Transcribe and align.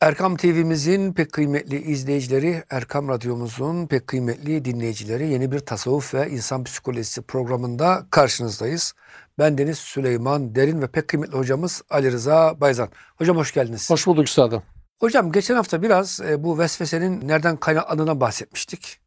Erkam 0.00 0.36
TV'mizin 0.36 1.12
pek 1.12 1.32
kıymetli 1.32 1.82
izleyicileri, 1.82 2.64
Erkam 2.70 3.08
Radyomuzun 3.08 3.86
pek 3.86 4.06
kıymetli 4.06 4.64
dinleyicileri 4.64 5.28
yeni 5.28 5.52
bir 5.52 5.58
tasavvuf 5.58 6.14
ve 6.14 6.30
insan 6.30 6.64
psikolojisi 6.64 7.22
programında 7.22 8.06
karşınızdayız. 8.10 8.94
Ben 9.38 9.58
Deniz 9.58 9.78
Süleyman 9.78 10.54
Derin 10.54 10.82
ve 10.82 10.86
pek 10.86 11.08
kıymetli 11.08 11.38
hocamız 11.38 11.82
Ali 11.90 12.12
Rıza 12.12 12.60
Bayzan. 12.60 12.88
Hocam 13.16 13.36
hoş 13.36 13.54
geldiniz. 13.54 13.90
Hoş 13.90 14.06
bulduk 14.06 14.26
üstadım. 14.26 14.62
Hocam 15.00 15.32
geçen 15.32 15.54
hafta 15.54 15.82
biraz 15.82 16.20
e, 16.20 16.44
bu 16.44 16.58
vesvesenin 16.58 17.28
nereden 17.28 17.56
kaynaklandığına 17.56 18.20
bahsetmiştik. 18.20 19.00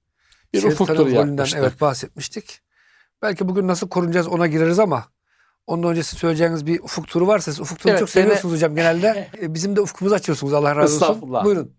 Bir 0.53 0.61
Şeytanın 0.61 0.73
ufuk 0.73 0.87
turu 0.87 0.97
rolünden, 0.99 1.27
yapmıştık. 1.27 1.59
Evet 1.59 1.81
bahsetmiştik. 1.81 2.61
Belki 3.21 3.47
bugün 3.47 3.67
nasıl 3.67 3.89
korunacağız 3.89 4.27
ona 4.27 4.47
gireriz 4.47 4.79
ama 4.79 5.05
ondan 5.67 5.91
öncesi 5.91 6.15
söyleyeceğiniz 6.15 6.65
bir 6.65 6.79
ufuk 6.79 7.07
turu 7.07 7.27
varsa 7.27 7.51
siz 7.51 7.59
ufuk 7.59 7.79
turunu 7.79 7.91
Evet, 7.91 7.99
çok 7.99 8.09
seviyorsunuz 8.09 8.55
hocam 8.55 8.75
genelde. 8.75 9.27
E, 9.41 9.53
Bizim 9.53 9.75
de 9.75 9.81
ufkumuzu 9.81 10.15
açıyorsunuz 10.15 10.53
Allah 10.53 10.75
razı 10.75 10.95
olsun. 10.95 11.05
Estağfurullah. 11.05 11.45
Buyurun. 11.45 11.73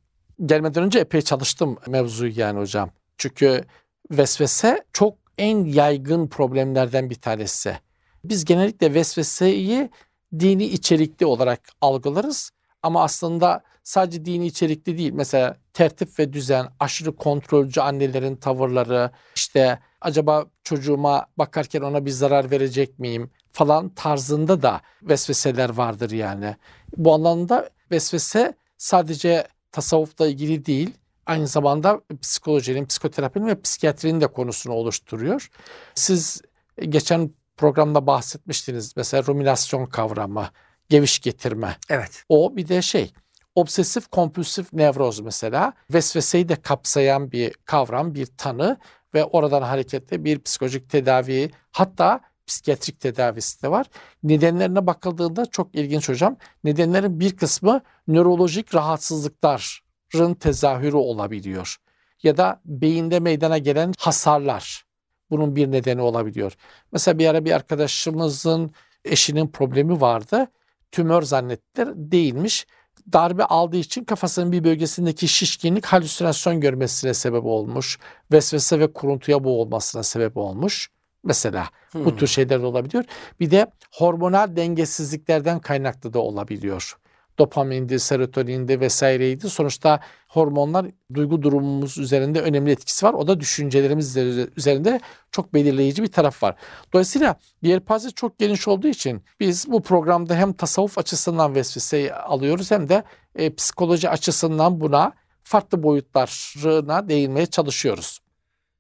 Gelmeden 0.47 0.83
önce 0.85 0.99
epey 0.99 1.23
çalıştım 1.23 1.77
mevzuyu 1.87 2.33
yani 2.37 2.59
hocam. 2.59 2.91
Çünkü 3.19 3.65
vesvese 4.11 4.85
çok 4.93 5.19
en 5.39 5.65
yaygın 5.65 6.29
problemlerden 6.29 7.11
bir 7.11 7.15
tanesi. 7.15 7.79
Biz 8.25 8.45
genellikle 8.45 8.95
vesveseyi 8.95 9.91
dini 10.39 10.65
içerikli 10.65 11.27
olarak 11.27 11.61
algılarız. 11.81 12.51
Ama 12.83 13.03
aslında 13.03 13.63
sadece 13.85 14.25
dini 14.25 14.47
içerikli 14.47 14.99
değil. 14.99 15.13
Mesela 15.13 15.57
tertip 15.73 16.19
ve 16.19 16.33
düzen, 16.33 16.67
aşırı 16.81 17.17
kontrolcü 17.17 17.81
annelerin 17.81 18.37
tavırları, 18.37 19.11
işte 19.37 19.79
acaba 20.01 20.47
çocuğuma 20.65 21.27
bakarken 21.39 21.81
ona 21.81 22.05
bir 22.07 22.11
zarar 22.11 22.51
verecek 22.51 22.99
miyim 22.99 23.31
falan 23.55 23.89
tarzında 23.89 24.63
da 24.63 24.81
vesveseler 25.03 25.71
vardır 25.71 26.11
yani. 26.11 26.57
Bu 26.97 27.15
anlamda 27.15 27.71
vesvese 27.91 28.55
sadece 28.79 29.49
tasavvufla 29.73 30.27
ilgili 30.27 30.67
değil, 30.67 30.91
aynı 31.27 31.47
zamanda 31.47 32.01
psikolojinin, 32.23 32.87
psikoterapinin 32.87 33.47
ve 33.47 33.61
psikiyatrinin 33.61 34.21
de 34.21 34.27
konusunu 34.27 34.75
oluşturuyor. 34.75 35.51
Siz 35.95 36.43
geçen 36.89 37.31
programda 37.57 38.07
bahsetmiştiniz 38.07 38.97
mesela 38.97 39.25
ruminasyon 39.27 39.87
kavramı, 39.87 40.49
geviş 40.89 41.19
getirme. 41.19 41.77
Evet. 41.89 42.25
O 42.29 42.57
bir 42.57 42.69
de 42.69 42.83
şey 42.83 43.13
obsesif 43.55 44.09
kompulsif 44.09 44.73
nevroz 44.73 45.21
mesela 45.21 45.73
vesveseyi 45.91 46.49
de 46.49 46.57
kapsayan 46.57 47.33
bir 47.33 47.53
kavram, 47.65 48.15
bir 48.15 48.27
tanı 48.27 48.79
ve 49.15 49.25
oradan 49.25 49.63
hareketle 49.63 50.25
bir 50.25 50.43
psikolojik 50.43 50.91
tedavi 50.91 51.51
hatta 51.73 52.21
psikiyatrik 52.47 53.01
tedavisi 53.01 53.63
de 53.63 53.71
var. 53.71 53.87
Nedenlerine 54.23 54.87
bakıldığında 54.87 55.47
çok 55.47 55.75
ilginç 55.75 56.09
hocam. 56.09 56.37
Nedenlerin 56.65 57.21
bir 57.21 57.37
kısmı 57.37 57.81
nörolojik 58.09 58.75
rahatsızlıkların 58.75 60.35
tezahürü 60.35 60.97
olabiliyor. 60.97 61.77
Ya 62.23 62.37
da 62.37 62.61
beyinde 62.65 63.21
meydana 63.21 63.59
gelen 63.59 63.93
hasarlar 63.99 64.85
bunun 65.31 65.57
bir 65.57 65.71
nedeni 65.71 66.01
olabiliyor. 66.01 66.53
Mesela 66.93 67.19
bir 67.19 67.27
ara 67.27 67.45
bir 67.45 67.53
arkadaşımızın 67.53 68.71
eşinin 69.05 69.49
problemi 69.49 70.01
vardı. 70.01 70.47
Tümör 70.93 71.23
zannettiler. 71.23 71.89
Değilmiş. 71.95 72.67
Darbe 73.13 73.45
aldığı 73.45 73.77
için 73.77 74.05
kafasının 74.05 74.53
bir 74.53 74.65
bölgesindeki 74.65 75.29
şişkinlik 75.29 75.87
halüsinasyon 75.87 76.61
görmesine 76.61 77.15
sebep 77.15 77.45
olmuş. 77.45 77.99
Vesvese 78.33 78.81
ve 78.81 78.93
kuruntuya 78.93 79.45
boğulmasına 79.45 80.03
sebep 80.03 80.37
olmuş. 80.37 80.91
Mesela 81.25 81.69
bu 81.95 81.99
Hmm. 82.11 82.17
tür 82.17 82.27
şeyler 82.27 82.63
de 82.63 82.67
olabiliyor. 82.67 83.05
Bir 83.41 83.51
de 83.51 83.67
hormonal 83.93 84.57
dengesizliklerden 84.57 85.59
kaynaklı 85.61 86.13
da 86.13 86.19
olabiliyor. 86.19 86.97
Dopamindi, 87.39 88.01
serotonindi 88.01 88.81
vesaireydi. 88.81 89.51
Sonuçta 89.51 90.01
hormonlar 90.29 90.87
duygu 91.15 91.43
durumumuz 91.43 91.99
üzerinde 91.99 92.41
önemli 92.41 92.71
etkisi 92.71 93.07
var. 93.07 93.15
O 93.15 93.27
da 93.27 93.41
düşüncelerimiz 93.41 94.17
üzerinde 94.57 95.01
çok 95.33 95.55
belirleyici 95.55 96.03
bir 96.03 96.13
taraf 96.13 96.43
var. 96.43 96.55
Dolayısıyla 96.93 97.37
yelpaze 97.63 98.11
çok 98.11 98.39
geniş 98.39 98.69
olduğu 98.69 98.89
için 98.89 99.23
biz 99.41 99.73
bu 99.73 99.83
programda 99.83 100.35
hem 100.35 100.53
tasavvuf 100.53 100.99
açısından 100.99 101.55
vesveseyi 101.55 102.15
alıyoruz 102.15 102.71
hem 102.71 102.89
de 102.89 103.03
e, 103.35 103.55
psikoloji 103.55 104.09
açısından 104.09 104.81
buna 104.81 105.13
farklı 105.43 105.83
boyutlarına 105.83 107.09
değinmeye 107.09 107.47
çalışıyoruz. 107.47 108.21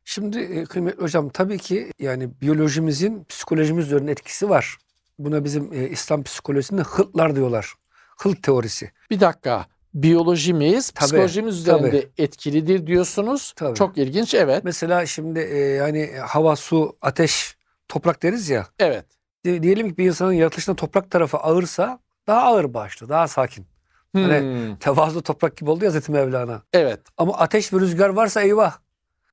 Şimdi 0.04 0.38
e, 0.38 0.65
kıymetli 0.65 1.03
hocam 1.03 1.28
tabii 1.28 1.59
ki 1.59 1.92
yani 1.98 2.31
biyolojimizin 2.41 3.25
psikolojimiz 3.28 3.87
üzerinde 3.87 4.12
etkisi 4.12 4.48
var. 4.48 4.76
Buna 5.19 5.44
bizim 5.44 5.72
e, 5.72 5.88
İslam 5.88 6.22
psikolojisinde 6.22 6.82
hıltlar 6.82 7.37
diyorlar. 7.37 7.75
Hılt 8.22 8.42
teorisi. 8.42 8.91
Bir 9.10 9.20
dakika. 9.20 9.66
Biyolojimiz, 9.94 10.91
Tabii, 10.91 11.04
psikolojimiz 11.06 11.59
üzerinde 11.59 12.09
etkilidir 12.19 12.87
diyorsunuz. 12.87 13.53
Tabii. 13.56 13.75
Çok 13.75 13.98
ilginç. 13.98 14.34
Evet. 14.34 14.65
Mesela 14.65 15.06
şimdi 15.06 15.38
e, 15.41 15.56
yani 15.59 16.10
hava, 16.26 16.56
su, 16.56 16.97
ateş, 17.03 17.56
toprak 17.88 18.22
deriz 18.22 18.48
ya. 18.50 18.66
Evet. 18.78 19.04
Di- 19.44 19.62
diyelim 19.62 19.91
ki 19.91 19.97
bir 19.98 20.04
insanın 20.06 20.32
yaratılışında 20.32 20.76
toprak 20.76 21.10
tarafı 21.10 21.36
ağırsa 21.36 21.98
daha 22.26 22.42
ağır 22.42 22.75
başlı, 22.75 23.09
daha 23.09 23.28
sakin. 23.28 23.66
Hani- 24.12 24.41
Hmm, 24.41 24.76
Tevazu 24.76 25.22
toprak 25.22 25.56
gibi 25.56 25.71
oldu 25.71 25.84
ya 25.84 25.88
Hazreti 25.88 26.12
Mevlana. 26.12 26.62
Evet. 26.72 27.00
Ama 27.16 27.32
ateş 27.38 27.72
ve 27.72 27.81
rüzgar 27.81 28.09
varsa 28.09 28.42
eyvah. 28.42 28.72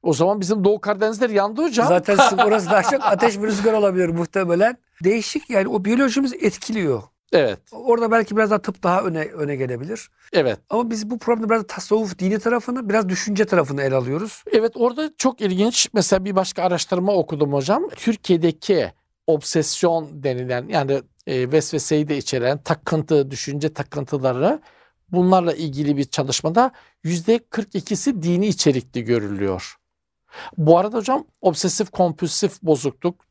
O 0.03 0.13
zaman 0.13 0.41
bizim 0.41 0.63
Doğu 0.63 0.81
Karadenizler 0.81 1.29
yandı 1.29 1.63
hocam. 1.63 1.87
Zaten 1.87 2.17
orası 2.45 2.69
daha 2.69 2.83
çok 2.83 3.03
ateş 3.03 3.37
ve 3.37 3.47
rüzgar 3.47 3.73
olabilir 3.73 4.09
muhtemelen. 4.09 4.77
Değişik 5.03 5.49
yani 5.49 5.67
o 5.67 5.85
biyolojimiz 5.85 6.33
etkiliyor. 6.33 7.03
Evet. 7.33 7.59
Orada 7.71 8.11
belki 8.11 8.37
biraz 8.37 8.49
daha 8.49 8.61
tıp 8.61 8.83
daha 8.83 9.01
öne 9.01 9.25
öne 9.25 9.55
gelebilir. 9.55 10.09
Evet. 10.33 10.59
Ama 10.69 10.89
biz 10.89 11.09
bu 11.09 11.19
programda 11.19 11.49
biraz 11.49 11.63
tasavvuf 11.67 12.19
dini 12.19 12.39
tarafını, 12.39 12.89
biraz 12.89 13.09
düşünce 13.09 13.45
tarafını 13.45 13.81
ele 13.81 13.95
alıyoruz. 13.95 14.43
Evet 14.51 14.71
orada 14.75 15.11
çok 15.17 15.41
ilginç. 15.41 15.89
Mesela 15.93 16.25
bir 16.25 16.35
başka 16.35 16.63
araştırma 16.63 17.13
okudum 17.13 17.53
hocam. 17.53 17.89
Türkiye'deki 17.95 18.91
obsesyon 19.27 20.23
denilen 20.23 20.67
yani 20.67 21.01
e, 21.27 21.51
vesveseyi 21.51 22.07
de 22.07 22.17
içeren 22.17 22.57
takıntı, 22.57 23.31
düşünce 23.31 23.73
takıntıları 23.73 24.59
bunlarla 25.11 25.53
ilgili 25.53 25.97
bir 25.97 26.03
çalışmada 26.03 26.71
%42'si 27.05 28.21
dini 28.23 28.47
içerikli 28.47 29.03
görülüyor. 29.03 29.75
Bu 30.57 30.77
arada 30.77 30.97
hocam 30.97 31.25
obsesif 31.41 31.91
kompulsif 31.91 32.61
bozukluk 32.61 33.25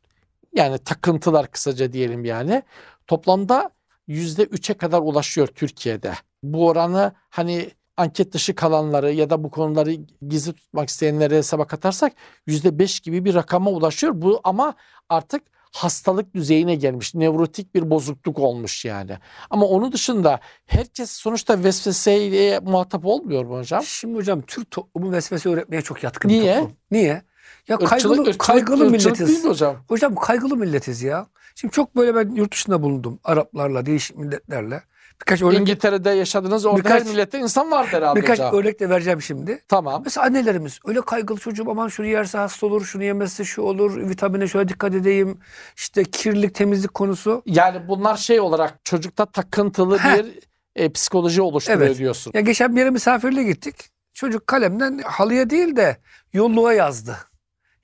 yani 0.55 0.79
takıntılar 0.79 1.51
kısaca 1.51 1.93
diyelim 1.93 2.25
yani 2.25 2.63
toplamda 3.07 3.71
%3'e 4.09 4.75
kadar 4.75 5.01
ulaşıyor 5.01 5.47
Türkiye'de. 5.47 6.13
Bu 6.43 6.69
oranı 6.69 7.13
hani 7.31 7.71
anket 7.97 8.33
dışı 8.33 8.55
kalanları 8.55 9.13
ya 9.13 9.31
da 9.31 9.45
bu 9.45 9.51
konuları 9.51 9.93
gizli 10.29 10.53
tutmak 10.53 10.89
isteyenleri 10.89 11.37
hesaba 11.37 11.67
katarsak 11.67 12.13
%5 12.47 13.03
gibi 13.03 13.25
bir 13.25 13.35
rakama 13.35 13.71
ulaşıyor. 13.71 14.13
Bu 14.17 14.41
ama 14.45 14.75
artık 15.09 15.43
hastalık 15.73 16.35
düzeyine 16.35 16.75
gelmiş. 16.75 17.15
Nevrotik 17.15 17.75
bir 17.75 17.91
bozukluk 17.91 18.39
olmuş 18.39 18.85
yani. 18.85 19.19
Ama 19.51 19.67
onun 19.67 19.93
dışında 19.93 20.41
herkes 20.67 21.11
sonuçta 21.11 21.65
vesveseyle 21.65 22.61
muhatap 22.61 23.07
olmuyor 23.07 23.45
mu 23.45 23.59
hocam? 23.59 23.83
Şimdi 23.83 24.17
hocam 24.17 24.43
Türk 24.43 24.71
toplumu 24.71 25.13
vesvese 25.13 25.49
öğretmeye 25.49 25.83
çok 25.83 26.03
yatkın 26.03 26.29
Niye? 26.29 26.55
toplum. 26.59 26.77
Niye? 26.91 27.23
Ya 27.69 27.79
kaygılı, 27.79 28.13
ırkçılık, 28.13 28.39
kaygılı 28.39 28.85
ırkçılık 28.87 29.19
değil 29.19 29.29
milletiz. 29.29 29.45
mi 29.45 29.51
hocam? 29.51 29.77
Hocam 29.89 30.15
kaygılı 30.15 30.57
milletiz 30.57 31.03
ya. 31.03 31.27
Şimdi 31.55 31.73
çok 31.73 31.97
böyle 31.97 32.15
ben 32.15 32.35
yurt 32.35 32.53
dışında 32.53 32.83
bulundum. 32.83 33.21
Araplarla, 33.25 33.87
değişik 33.87 34.17
milletlerle. 34.17 34.83
Birkaç 35.21 35.43
örnek, 35.43 35.59
İngiltere'de 35.61 36.11
yaşadınız 36.11 36.67
orada 36.67 36.79
Birkaç- 36.79 37.01
her 37.05 37.09
millette 37.13 37.39
insan 37.39 37.71
vardır 37.71 37.93
herhalde 37.93 38.21
birkaç 38.23 38.39
hocam. 38.39 38.55
örnek 38.55 38.81
de 38.81 38.91
vereceğim 38.91 39.23
şimdi. 39.23 39.63
Tamam. 39.69 40.03
Mesela 40.05 40.27
annelerimiz 40.27 40.79
öyle 40.85 41.01
kaygılı 41.01 41.39
çocuğum 41.39 41.71
aman 41.71 41.89
şunu 41.89 42.07
yerse 42.07 42.39
hasta 42.39 42.67
olur, 42.67 42.85
şunu 42.85 43.05
yemezse 43.05 43.45
şu 43.45 43.63
olur, 43.63 44.09
vitamine 44.09 44.49
şöyle 44.49 44.69
dikkat 44.69 44.95
edeyim. 44.95 45.39
İşte 45.77 46.05
kirlilik, 46.05 46.55
temizlik 46.55 46.95
konusu. 46.95 47.43
Yani 47.47 47.89
bunlar 47.89 48.17
şey 48.17 48.41
olarak 48.41 48.85
çocukta 48.85 49.27
takıntılı 49.27 49.99
Heh. 49.99 50.19
bir 50.19 50.39
e, 50.77 50.93
psikoloji 50.93 51.43
oluşturuyor 51.43 51.81
Evet. 51.87 51.99
diyorsun. 51.99 52.33
Ya 52.35 52.41
geçen 52.41 52.75
bir 52.77 52.81
yere 52.81 52.91
misafirliğe 52.91 53.45
gittik. 53.47 53.77
Çocuk 54.15 54.47
kalemden 54.47 54.99
halıya 55.05 55.51
değil 55.51 55.77
de 55.77 55.97
yolluğa 56.33 56.73
yazdı. 56.73 57.17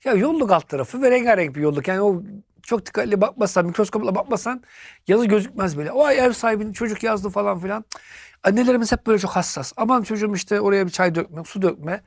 Ya 0.05 0.13
yolluk 0.13 0.51
alt 0.51 0.69
tarafı 0.69 1.01
ve 1.01 1.11
rengarenk 1.11 1.55
bir 1.55 1.61
yolluk. 1.61 1.87
Yani 1.87 2.01
o 2.01 2.23
çok 2.67 2.85
dikkatli 2.85 3.21
bakmasan, 3.21 3.65
mikroskopla 3.65 4.15
bakmasan 4.15 4.63
yazı 5.07 5.25
gözükmez 5.25 5.77
böyle. 5.77 5.91
O 5.91 6.09
ev 6.09 6.31
sahibinin 6.31 6.73
çocuk 6.73 7.03
yazdı 7.03 7.29
falan 7.29 7.59
filan. 7.59 7.85
Annelerimiz 8.43 8.91
hep 8.91 9.07
böyle 9.07 9.19
çok 9.19 9.31
hassas. 9.31 9.73
Aman 9.77 10.03
çocuğum 10.03 10.35
işte 10.35 10.61
oraya 10.61 10.85
bir 10.85 10.91
çay 10.91 11.15
dökme, 11.15 11.43
su 11.43 11.61
dökme. 11.61 12.01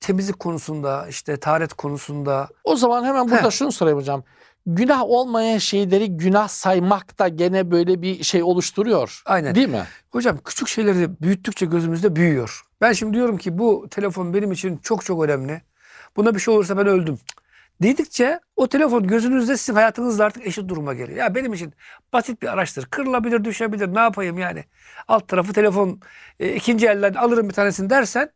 Temizlik 0.00 0.38
konusunda, 0.38 1.06
işte 1.08 1.36
taharet 1.36 1.74
konusunda. 1.74 2.48
O 2.64 2.76
zaman 2.76 3.04
hemen 3.04 3.30
burada 3.30 3.46
Heh. 3.46 3.50
şunu 3.50 3.72
sorayım 3.72 3.98
hocam. 3.98 4.24
Günah 4.66 5.02
olmayan 5.02 5.58
şeyleri 5.58 6.16
günah 6.16 6.48
saymak 6.48 7.18
da 7.18 7.28
gene 7.28 7.70
böyle 7.70 8.02
bir 8.02 8.22
şey 8.22 8.42
oluşturuyor. 8.42 9.22
Aynen. 9.26 9.54
Değil 9.54 9.68
mi? 9.68 9.84
Hocam 10.10 10.38
küçük 10.44 10.68
şeyleri 10.68 11.22
büyüttükçe 11.22 11.66
gözümüzde 11.66 12.16
büyüyor. 12.16 12.62
Ben 12.80 12.92
şimdi 12.92 13.14
diyorum 13.14 13.38
ki 13.38 13.58
bu 13.58 13.86
telefon 13.90 14.34
benim 14.34 14.52
için 14.52 14.76
çok 14.76 15.04
çok 15.04 15.24
önemli. 15.24 15.62
Buna 16.16 16.34
bir 16.34 16.40
şey 16.40 16.54
olursa 16.54 16.76
ben 16.76 16.86
öldüm. 16.86 17.18
Dedikçe 17.82 18.40
o 18.56 18.68
telefon 18.68 19.06
gözünüzde 19.06 19.56
sizin 19.56 19.74
hayatınızla 19.74 20.24
artık 20.24 20.46
eşit 20.46 20.68
duruma 20.68 20.94
geliyor. 20.94 21.18
Ya 21.18 21.34
benim 21.34 21.52
için 21.52 21.74
basit 22.12 22.42
bir 22.42 22.48
araçtır. 22.48 22.86
Kırılabilir, 22.86 23.44
düşebilir. 23.44 23.94
Ne 23.94 23.98
yapayım 24.00 24.38
yani? 24.38 24.64
Alt 25.08 25.28
tarafı 25.28 25.52
telefon 25.52 26.00
e, 26.40 26.54
ikinci 26.54 26.86
elden 26.86 27.14
alırım 27.14 27.48
bir 27.48 27.54
tanesini 27.54 27.90
dersen 27.90 28.30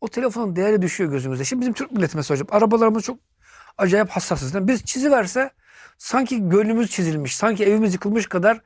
o 0.00 0.08
telefonun 0.08 0.56
değeri 0.56 0.82
düşüyor 0.82 1.10
gözümüzde. 1.10 1.44
Şimdi 1.44 1.60
bizim 1.60 1.72
Türk 1.72 1.92
milleti 1.92 2.16
mesela 2.16 2.40
hocam 2.40 2.48
arabalarımız 2.58 3.02
çok 3.02 3.18
acayip 3.78 4.08
hassasız. 4.08 4.54
Yani 4.54 4.68
biz 4.68 4.84
çiziverse 4.84 5.50
sanki 5.98 6.48
gönlümüz 6.48 6.90
çizilmiş, 6.90 7.36
sanki 7.36 7.64
evimiz 7.64 7.94
yıkılmış 7.94 8.26
kadar 8.26 8.60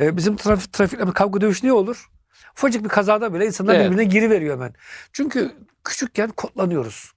e, 0.00 0.16
bizim 0.16 0.36
trafik, 0.36 0.72
trafikle 0.72 1.06
bir 1.06 1.12
kavga 1.12 1.40
dövüş 1.40 1.62
ne 1.62 1.72
olur? 1.72 2.10
Ufacık 2.56 2.84
bir 2.84 2.88
kazada 2.88 3.34
bile 3.34 3.46
insanlar 3.46 3.74
Evet. 3.74 3.86
birbirine 3.86 4.04
giriveriyor 4.04 4.54
hemen. 4.54 4.74
Çünkü 5.12 5.52
küçükken 5.84 6.30
kodlanıyoruz. 6.30 7.12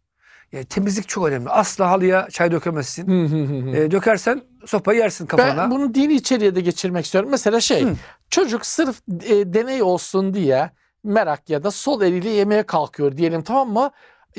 Yani 0.56 0.66
temizlik 0.66 1.08
çok 1.08 1.28
önemli. 1.28 1.50
Asla 1.50 1.92
halıya 1.92 2.28
çay 2.32 2.52
dökemezsin. 2.52 3.08
E, 3.74 3.92
dökersen 3.92 4.42
sopayı 4.66 5.00
yersin 5.00 5.26
kafana. 5.26 5.58
Ben 5.58 5.72
bunu 5.72 5.94
dini 5.94 6.14
içeriğe 6.14 6.56
de 6.56 6.62
geçirmek 6.62 7.06
istiyorum. 7.06 7.30
Mesela 7.32 7.60
şey 7.62 7.84
Hı. 7.84 7.94
çocuk 8.30 8.66
sırf 8.66 9.02
e, 9.26 9.54
deney 9.54 9.84
olsun 9.84 10.34
diye 10.34 10.72
merak 11.04 11.50
ya 11.50 11.64
da 11.64 11.72
sol 11.72 12.02
eliyle 12.02 12.30
yemeğe 12.30 12.64
kalkıyor 12.64 13.18
diyelim 13.18 13.42
tamam 13.42 13.70
mı? 13.70 13.92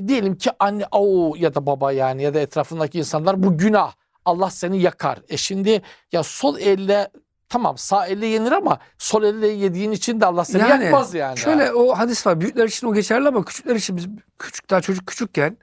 Diyelim 0.09 0.39
ki 0.39 0.51
anne 0.59 0.85
o 0.91 1.35
ya 1.39 1.55
da 1.55 1.67
baba 1.67 1.93
yani 1.93 2.23
ya 2.23 2.35
da 2.35 2.41
etrafındaki 2.41 2.99
insanlar 2.99 3.43
bu 3.43 3.59
günah. 3.59 3.93
Allah 4.25 4.51
seni 4.51 4.83
yakar. 4.83 5.19
E 5.29 5.37
şimdi 5.37 5.83
ya 6.13 6.23
sol 6.23 6.59
elle 6.59 7.09
tamam 7.49 7.79
sağ 7.79 8.07
elle 8.07 8.27
yenir 8.27 8.53
ama 8.53 8.79
sol 8.99 9.23
elle 9.23 9.47
yediğin 9.47 9.91
için 9.91 10.21
de 10.21 10.27
Allah 10.27 10.45
seni 10.45 10.63
Yani 10.63 10.85
yakmaz 10.85 11.15
yani. 11.15 11.39
Şöyle 11.39 11.73
o 11.73 11.99
hadis 11.99 12.27
var. 12.27 12.41
Büyükler 12.41 12.69
için 12.69 12.87
o 12.87 12.95
geçerli 12.95 13.29
ama 13.29 13.45
küçükler 13.45 13.75
için 13.75 13.97
biz 13.97 14.07
küçük 14.39 14.71
daha 14.71 14.81
çocuk 14.81 15.07
küçükken 15.07 15.57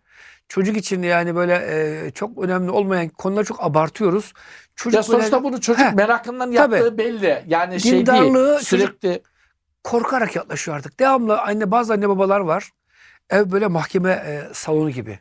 çocuk 0.49 0.77
için 0.77 1.03
yani 1.03 1.35
böyle 1.35 1.53
e, 1.55 2.11
çok 2.11 2.37
önemli 2.43 2.71
olmayan 2.71 3.09
konuları 3.09 3.45
çok 3.45 3.63
abartıyoruz. 3.63 4.33
Çocuk 4.75 4.95
ya 4.97 5.03
sonuçta 5.03 5.31
böyle 5.37 5.43
bunu 5.43 5.61
çocuk 5.61 5.85
Heh, 5.85 5.93
merakından 5.93 6.53
tabii. 6.53 6.75
yaptığı 6.75 6.97
belli. 6.97 7.43
Yani 7.47 7.81
şey 7.81 8.05
değil. 8.05 8.57
Sürekli 8.59 9.21
korkarak 9.83 10.35
yaklaşıyor 10.35 10.77
artık. 10.77 10.99
Devamlı 10.99 11.41
anne 11.41 11.71
bazı 11.71 11.93
anne 11.93 12.09
babalar 12.09 12.39
var. 12.39 12.69
Ev 13.29 13.51
böyle 13.51 13.67
mahkeme 13.67 14.11
e, 14.11 14.53
salonu 14.53 14.89
gibi. 14.89 15.19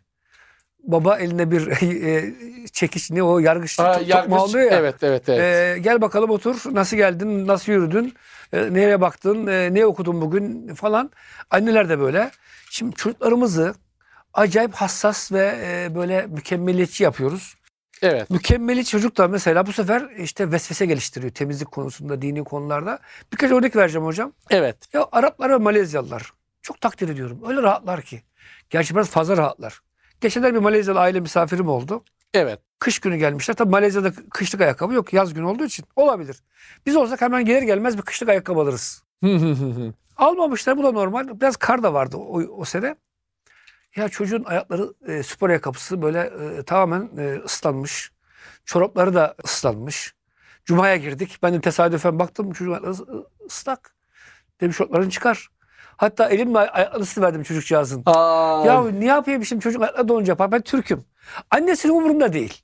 Baba 0.82 1.18
eline 1.18 1.50
bir 1.50 1.66
e, 2.06 2.34
çekiç 2.72 3.10
ne 3.10 3.22
o 3.22 3.38
yargıç 3.38 3.80
Aa, 3.80 4.00
yargıç- 4.00 4.38
alıyor 4.38 4.70
ya. 4.72 4.78
Evet 4.78 4.94
evet 5.02 5.28
evet. 5.28 5.76
E, 5.76 5.80
gel 5.80 6.00
bakalım 6.00 6.30
otur. 6.30 6.56
Nasıl 6.70 6.96
geldin? 6.96 7.46
Nasıl 7.46 7.72
yürüdün? 7.72 8.14
E, 8.52 8.74
nereye 8.74 9.00
baktın? 9.00 9.46
E, 9.46 9.74
ne 9.74 9.86
okudun 9.86 10.20
bugün 10.20 10.74
falan. 10.74 11.10
Anneler 11.50 11.88
de 11.88 11.98
böyle. 12.00 12.30
Şimdi 12.70 12.96
çocuklarımızı 12.96 13.74
acayip 14.34 14.74
hassas 14.74 15.32
ve 15.32 15.60
e, 15.64 15.94
böyle 15.94 16.26
mükemmeliyetçi 16.26 17.04
yapıyoruz. 17.04 17.54
evet. 18.02 18.30
Mükemmeli 18.30 18.84
çocuk 18.84 19.16
da 19.18 19.28
mesela 19.28 19.66
bu 19.66 19.72
sefer 19.72 20.08
işte 20.18 20.50
vesvese 20.52 20.86
geliştiriyor 20.86 21.32
temizlik 21.32 21.72
konusunda, 21.72 22.22
dini 22.22 22.44
konularda. 22.44 22.98
Birkaç 23.32 23.50
örnek 23.50 23.76
vereceğim 23.76 24.06
hocam. 24.06 24.32
Evet. 24.50 24.76
Ya 24.92 25.06
Araplar 25.12 25.50
ve 25.50 25.56
Malezyalılar 25.56 26.32
çok 26.62 26.80
takdir 26.80 27.08
ediyorum. 27.08 27.40
Öyle 27.48 27.62
rahatlar 27.62 28.02
ki. 28.02 28.22
Gerçi 28.70 28.94
biraz 28.94 29.10
fazla 29.10 29.36
rahatlar. 29.36 29.80
Geçenler 30.20 30.54
bir 30.54 30.58
Malezyalı 30.58 31.00
aile 31.00 31.20
misafirim 31.20 31.68
oldu. 31.68 32.04
Evet. 32.34 32.60
Kış 32.78 32.98
günü 32.98 33.16
gelmişler. 33.16 33.54
Tabii 33.54 33.70
Malezya'da 33.70 34.12
kışlık 34.30 34.60
ayakkabı 34.60 34.94
yok. 34.94 35.12
Yaz 35.12 35.34
günü 35.34 35.44
olduğu 35.44 35.64
için 35.64 35.84
olabilir. 35.96 36.36
Biz 36.86 36.96
olsak 36.96 37.20
hemen 37.20 37.44
gelir 37.44 37.62
gelmez 37.62 37.96
bir 37.98 38.02
kışlık 38.02 38.28
ayakkabı 38.28 38.60
alırız. 38.60 39.02
Hı 39.24 39.34
hı 39.34 39.52
hı 39.52 39.64
hı. 39.64 39.92
Almamışlar 40.16 40.76
bu 40.78 40.82
da 40.82 40.92
normal. 40.92 41.40
Biraz 41.40 41.56
kar 41.56 41.82
da 41.82 41.94
vardı 41.94 42.16
o, 42.16 42.42
o 42.42 42.64
sene. 42.64 42.96
Ya 43.96 44.08
çocuğun 44.08 44.44
ayakları 44.44 44.94
e, 45.08 45.22
spor 45.22 45.50
ayakkabısı 45.50 46.02
böyle 46.02 46.20
e, 46.20 46.62
tamamen 46.62 47.10
e, 47.18 47.34
ıslanmış. 47.44 48.12
Çorapları 48.64 49.14
da 49.14 49.34
ıslanmış. 49.44 50.14
Cuma'ya 50.64 50.96
girdik. 50.96 51.38
Ben 51.42 51.54
de 51.54 51.60
tesadüfen 51.60 52.18
baktım 52.18 52.52
çocuğun 52.52 52.72
ayakları 52.72 52.92
ıs- 52.92 53.24
ıslak. 53.46 53.94
Dedim 54.60 54.72
şortlarını 54.72 55.10
çıkar. 55.10 55.48
Hatta 55.96 56.28
elimle 56.28 56.58
ay- 56.58 56.70
ayaklarını 56.72 57.02
ısıverdim 57.02 57.42
çocukcağızın. 57.42 58.02
Aa, 58.06 58.62
Ya 58.66 58.82
ne 58.84 59.06
yapayım 59.06 59.44
şimdi 59.44 59.62
çocuk 59.62 59.82
ayakları 59.82 60.08
donacak. 60.08 60.52
Ben 60.52 60.60
Türk'üm. 60.62 61.04
Annesinin 61.50 61.92
umurunda 61.92 62.32
değil. 62.32 62.62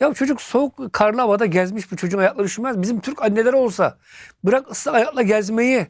Ya 0.00 0.14
çocuk 0.14 0.42
soğuk 0.42 0.92
karlı 0.92 1.20
havada 1.20 1.46
gezmiş 1.46 1.92
bu 1.92 1.96
çocuğun 1.96 2.18
ayakları 2.18 2.46
üşümez. 2.46 2.82
Bizim 2.82 3.00
Türk 3.00 3.22
anneler 3.22 3.52
olsa 3.52 3.98
bırak 4.44 4.70
ıslak 4.70 4.94
ayakla 4.94 5.22
gezmeyi. 5.22 5.86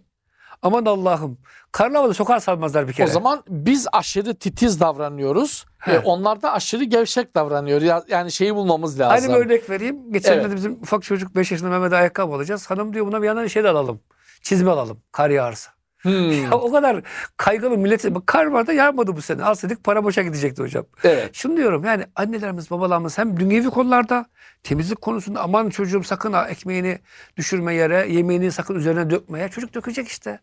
Aman 0.63 0.85
Allah'ım. 0.87 1.39
Karlı 1.73 1.97
havada 1.97 2.15
sokağa 2.15 2.41
salmazlar 2.41 2.89
bir 2.89 2.93
kere. 2.93 3.07
o 3.07 3.11
zaman 3.11 3.43
biz 3.49 3.87
aşırı 3.93 4.35
titiz 4.35 4.81
davranıyoruz. 4.81 5.67
E, 5.87 5.99
onlar 5.99 6.43
da 6.43 6.53
aşırı 6.53 6.85
gevşek 6.85 7.35
davranıyor. 7.35 7.83
Ya- 7.83 8.05
Yani 8.09 8.33
şeyi 8.33 8.55
bulmamız 8.55 9.01
lazım. 9.01 9.31
Aynı 9.31 9.41
bir 9.41 9.45
örnek 9.47 9.71
vereyim. 9.71 10.13
Geçen 10.13 10.33
Evet. 10.33 10.51
de 10.51 10.57
bizim 10.57 10.73
ufak 10.73 11.03
çocuk 11.03 11.37
5 11.37 11.51
yaşında 11.53 11.71
Mehmet'e 11.71 11.97
ayakkabı 11.97 12.35
alacağız. 12.35 12.71
Hanım 12.71 12.93
diyor 12.95 13.07
buna 13.07 13.23
bir 13.23 13.27
yandan 13.27 13.47
şey 13.47 13.65
de 13.65 13.69
alalım. 13.69 14.01
Çizme 14.43 14.71
alalım. 14.71 15.03
Kar 15.13 15.31
yağarsa. 15.31 15.71
Hmm, 16.07 16.31
Ya 16.43 16.51
o 16.53 16.73
kadar 16.73 17.03
kaygılı 17.37 17.79
millet. 17.79 18.15
Bak 18.15 18.27
kar 18.27 18.47
var 18.47 18.67
da 18.67 18.73
yağmadı 18.73 19.17
bu 19.17 19.23
sene. 19.23 19.45
Alsaydık 19.45 19.85
para 19.85 20.05
boşa 20.05 20.23
gidecekti 20.23 20.63
hocam. 20.63 20.85
Evet. 21.05 21.31
Şunu 21.35 21.57
diyorum 21.57 21.85
yani 21.85 22.05
annelerimiz 22.17 22.71
babalarımız 22.71 23.19
hem 23.19 23.41
dünyevi 23.41 23.71
konularda 23.71 24.27
temizlik 24.63 25.01
konusunda 25.01 25.41
aman 25.41 25.69
çocuğum 25.71 26.05
sakın 26.05 26.33
ha 26.33 26.49
ekmeğini 26.49 26.99
düşürme 27.37 27.75
yere 27.75 28.07
yemeğini 28.13 28.53
sakın 28.53 28.75
üzerine 28.75 29.11
dökmeye 29.11 29.49
çocuk 29.49 29.75
dökecek 29.75 30.09
işte. 30.09 30.41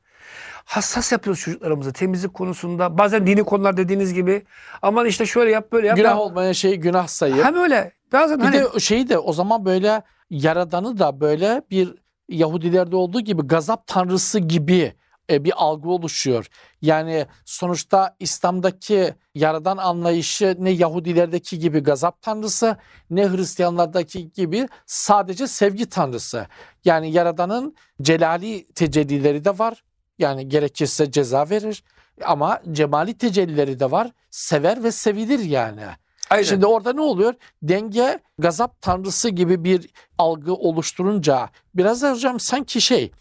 Hassas 0.65 1.12
yapıyoruz 1.12 1.42
çocuklarımızı 1.42 1.94
temizlik 1.94 2.33
konusunda 2.33 2.98
bazen 2.98 3.27
dini 3.27 3.44
konular 3.44 3.77
dediğiniz 3.77 4.13
gibi 4.13 4.44
aman 4.81 5.06
işte 5.06 5.25
şöyle 5.25 5.51
yap 5.51 5.71
böyle 5.71 5.88
yap. 5.88 5.98
Günah 5.98 6.10
Ya- 6.10 6.18
olmayan 6.18 6.51
şeyi 6.51 6.80
günah 6.80 7.07
sayıp. 7.07 7.45
Hem 7.45 7.56
öyle 7.56 7.92
bazen 8.13 8.39
Bir 8.39 8.44
hani 8.44 8.56
de 8.56 8.80
şeyi 8.80 9.10
de 9.10 9.18
o 9.18 9.33
zaman 9.33 9.65
böyle 9.65 10.01
yaradanı 10.30 11.00
da 11.00 11.19
böyle 11.21 11.62
bir 11.71 11.94
Yahudilerde 12.30 12.95
olduğu 12.95 13.21
gibi 13.21 13.42
gazap 13.42 13.88
tanrısı 13.88 14.39
gibi 14.39 14.94
e, 15.30 15.44
bir 15.44 15.54
algı 15.56 15.90
oluşuyor. 15.90 16.48
Yani 16.81 17.25
sonuçta 17.46 18.16
İslam'daki 18.20 19.14
yaradan 19.36 19.78
anlayışı 19.78 20.58
ne 20.60 20.70
Yahudilerdeki 20.70 21.60
gibi 21.60 21.80
gazap 21.80 22.22
tanrısı 22.22 22.78
ne 23.10 23.30
Hristiyanlardaki 23.30 24.31
gibi 24.31 24.68
sadece 24.86 25.48
sevgi 25.48 25.86
tanrısı. 25.86 26.48
Yani 26.86 27.12
yaradanın 27.12 27.75
celali 28.02 28.66
tecellileri 28.66 29.46
de 29.46 29.60
var. 29.60 29.84
Yani 30.20 30.50
gerekirse 30.50 31.12
ceza 31.12 31.50
verir 31.50 31.84
ama 32.25 32.62
cemali 32.72 33.18
tecellileri 33.18 33.80
de 33.80 33.92
var. 33.92 34.12
Sever 34.30 34.84
ve 34.84 34.92
sevilir 34.92 35.40
yani. 35.40 35.86
Aynen. 36.30 36.44
Şimdi 36.44 36.66
orada 36.66 36.94
ne 36.94 37.02
oluyor? 37.02 37.34
Denge 37.62 38.20
gazap 38.40 38.81
tanrısı 38.81 39.30
gibi 39.30 39.64
bir 39.64 39.90
algı 40.18 40.54
oluşturunca 40.54 41.50
biraz 41.75 42.02
da 42.02 42.12
hocam 42.12 42.40
sanki 42.40 42.81
şey 42.81 43.12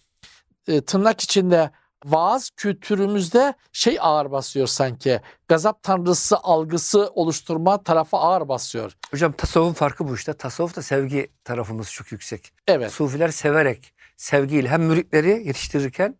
e, 0.69 0.81
tırnak 0.81 1.21
içinde 1.21 1.71
vaaz 2.05 2.51
kültürümüzde 2.57 3.55
şey 3.73 3.99
ağır 4.01 4.31
basıyor 4.31 4.67
sanki. 4.67 5.21
Gazap 5.49 5.83
tanrısı 5.83 6.37
algısı 6.43 7.11
oluşturma 7.15 7.83
tarafı 7.83 8.17
ağır 8.17 8.49
basıyor. 8.49 8.93
hocam 9.11 9.33
tasavvufun 9.33 9.75
farkı 9.75 10.09
bu 10.09 10.15
işte. 10.15 10.33
Tasavvuf 10.33 10.77
da 10.77 10.83
sevgi 10.83 11.31
tarafımız 11.45 11.93
çok 11.93 12.13
yüksek. 12.13 12.53
Evet. 12.69 12.93
Sufiler 12.93 13.29
severek, 13.29 13.95
sevgiyle 14.17 14.69
hem 14.69 14.83
müritleri 14.83 15.47
yetiştirirken 15.47 16.17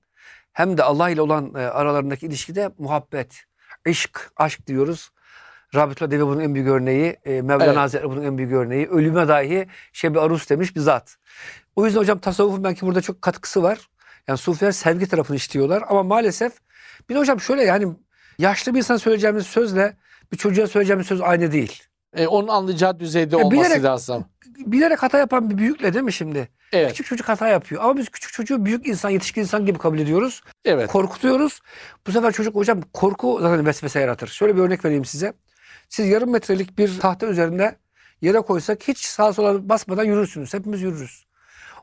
hem 0.53 0.79
de 0.79 0.83
Allah 0.83 1.11
ile 1.11 1.23
olan 1.23 1.55
e, 1.55 1.59
aralarındaki 1.59 2.27
ilişkide 2.27 2.71
muhabbet, 2.79 3.45
aşk, 3.89 4.33
aşk 4.37 4.67
diyoruz. 4.67 5.11
Rabitullah 5.75 6.11
Devi 6.11 6.27
bunun 6.27 6.41
en 6.41 6.55
büyük 6.55 6.69
örneği, 6.69 7.17
e, 7.25 7.43
Mevlana 7.43 7.65
Evet. 7.65 7.77
Hazretleri 7.77 8.11
bunun 8.11 8.23
en 8.23 8.39
büyük 8.39 8.53
örneği. 8.53 8.87
Ölüme 8.87 9.29
dahi 9.29 9.69
şebi 9.93 10.21
arus 10.21 10.51
demiş 10.51 10.77
bir 10.77 10.81
zat. 10.81 11.17
O 11.77 11.87
yüzden 11.87 12.01
hocam 12.01 12.19
tasavvufun 12.19 12.65
belki 12.65 12.87
burada 12.87 13.01
çok 13.01 13.23
katkısı 13.23 13.63
var. 13.63 13.79
Yani 14.29 14.39
Sufiler 14.39 14.73
sevgi 14.73 15.07
tarafını 15.07 15.37
işliyorlar 15.37 15.85
ama 15.89 16.03
maalesef 16.03 16.53
bir 17.09 17.15
de 17.15 17.19
hocam 17.19 17.41
şöyle 17.41 17.65
yani 17.65 17.93
yaşlı 18.39 18.75
bir 18.75 18.79
insan 18.79 18.97
söyleyeceğimiz 18.97 19.47
sözle 19.47 19.97
bir 20.33 20.37
çocuğa 20.37 20.67
söyleyeceğimiz 20.67 21.07
söz 21.07 21.21
aynı 21.21 21.53
değil. 21.53 21.83
E, 22.17 22.27
onun 22.27 22.49
anlayacağı 22.49 23.01
düzeyde 23.01 23.37
E, 23.37 23.39
olması 23.39 23.71
bilerek- 23.71 23.83
lazım. 23.85 24.25
Bilerek 24.67 25.03
hata 25.03 25.19
yapan 25.19 25.51
bir 25.51 25.59
büyükle 25.59 25.95
değil 25.95 26.05
mi 26.05 26.13
şimdi? 26.13 26.49
Evet. 26.73 26.89
Küçük 26.91 27.07
çocuk 27.07 27.29
hata 27.29 27.49
yapıyor. 27.49 27.83
Ama 27.85 27.97
biz 27.97 28.09
küçük 28.09 28.33
çocuğu 28.33 28.65
büyük 28.65 28.87
insan, 28.87 29.11
yetişkin 29.11 29.41
insan 29.43 29.67
gibi 29.67 29.79
kabul 29.79 29.99
ediyoruz. 29.99 30.43
Evet. 30.65 30.91
Korkutuyoruz. 30.91 31.61
Bu 32.07 32.13
sefer 32.13 32.33
çocuk 32.33 32.55
hocam 32.55 32.81
korku 32.93 33.39
zaten 33.43 33.67
vesvese 33.67 34.01
yaratır. 34.01 34.29
Şöyle 34.29 34.57
bir 34.57 34.61
örnek 34.61 34.85
vereyim 34.85 35.05
size. 35.05 35.33
Siz 35.89 36.07
yarım 36.09 36.31
metrelik 36.31 36.79
bir 36.79 36.99
tahta 37.01 37.27
üzerinde 37.27 37.77
yere 38.23 38.41
koysak 38.41 38.89
hiç 38.89 38.99
sağa 38.99 39.33
sola 39.33 39.69
basmadan 39.69 40.05
yürürsünüz. 40.05 40.55
Hepimiz 40.55 40.83
yürürüz. 40.83 41.25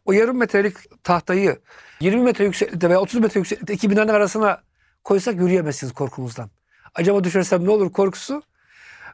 O 0.05 0.11
yarım 0.11 0.37
metrelik 0.37 1.03
tahtayı 1.03 1.59
20 1.99 2.21
metre 2.21 2.43
yükseklikte 2.45 2.89
veya 2.89 2.99
30 3.01 3.19
metre 3.19 3.39
yükseklikte 3.39 3.73
iki 3.73 3.89
binanın 3.89 4.13
arasına 4.13 4.61
koysak 5.03 5.35
yürüyemezsiniz 5.35 5.93
korkumuzdan. 5.93 6.49
Acaba 6.95 7.23
düşersem 7.23 7.65
ne 7.65 7.69
olur 7.69 7.91
korkusu? 7.91 8.43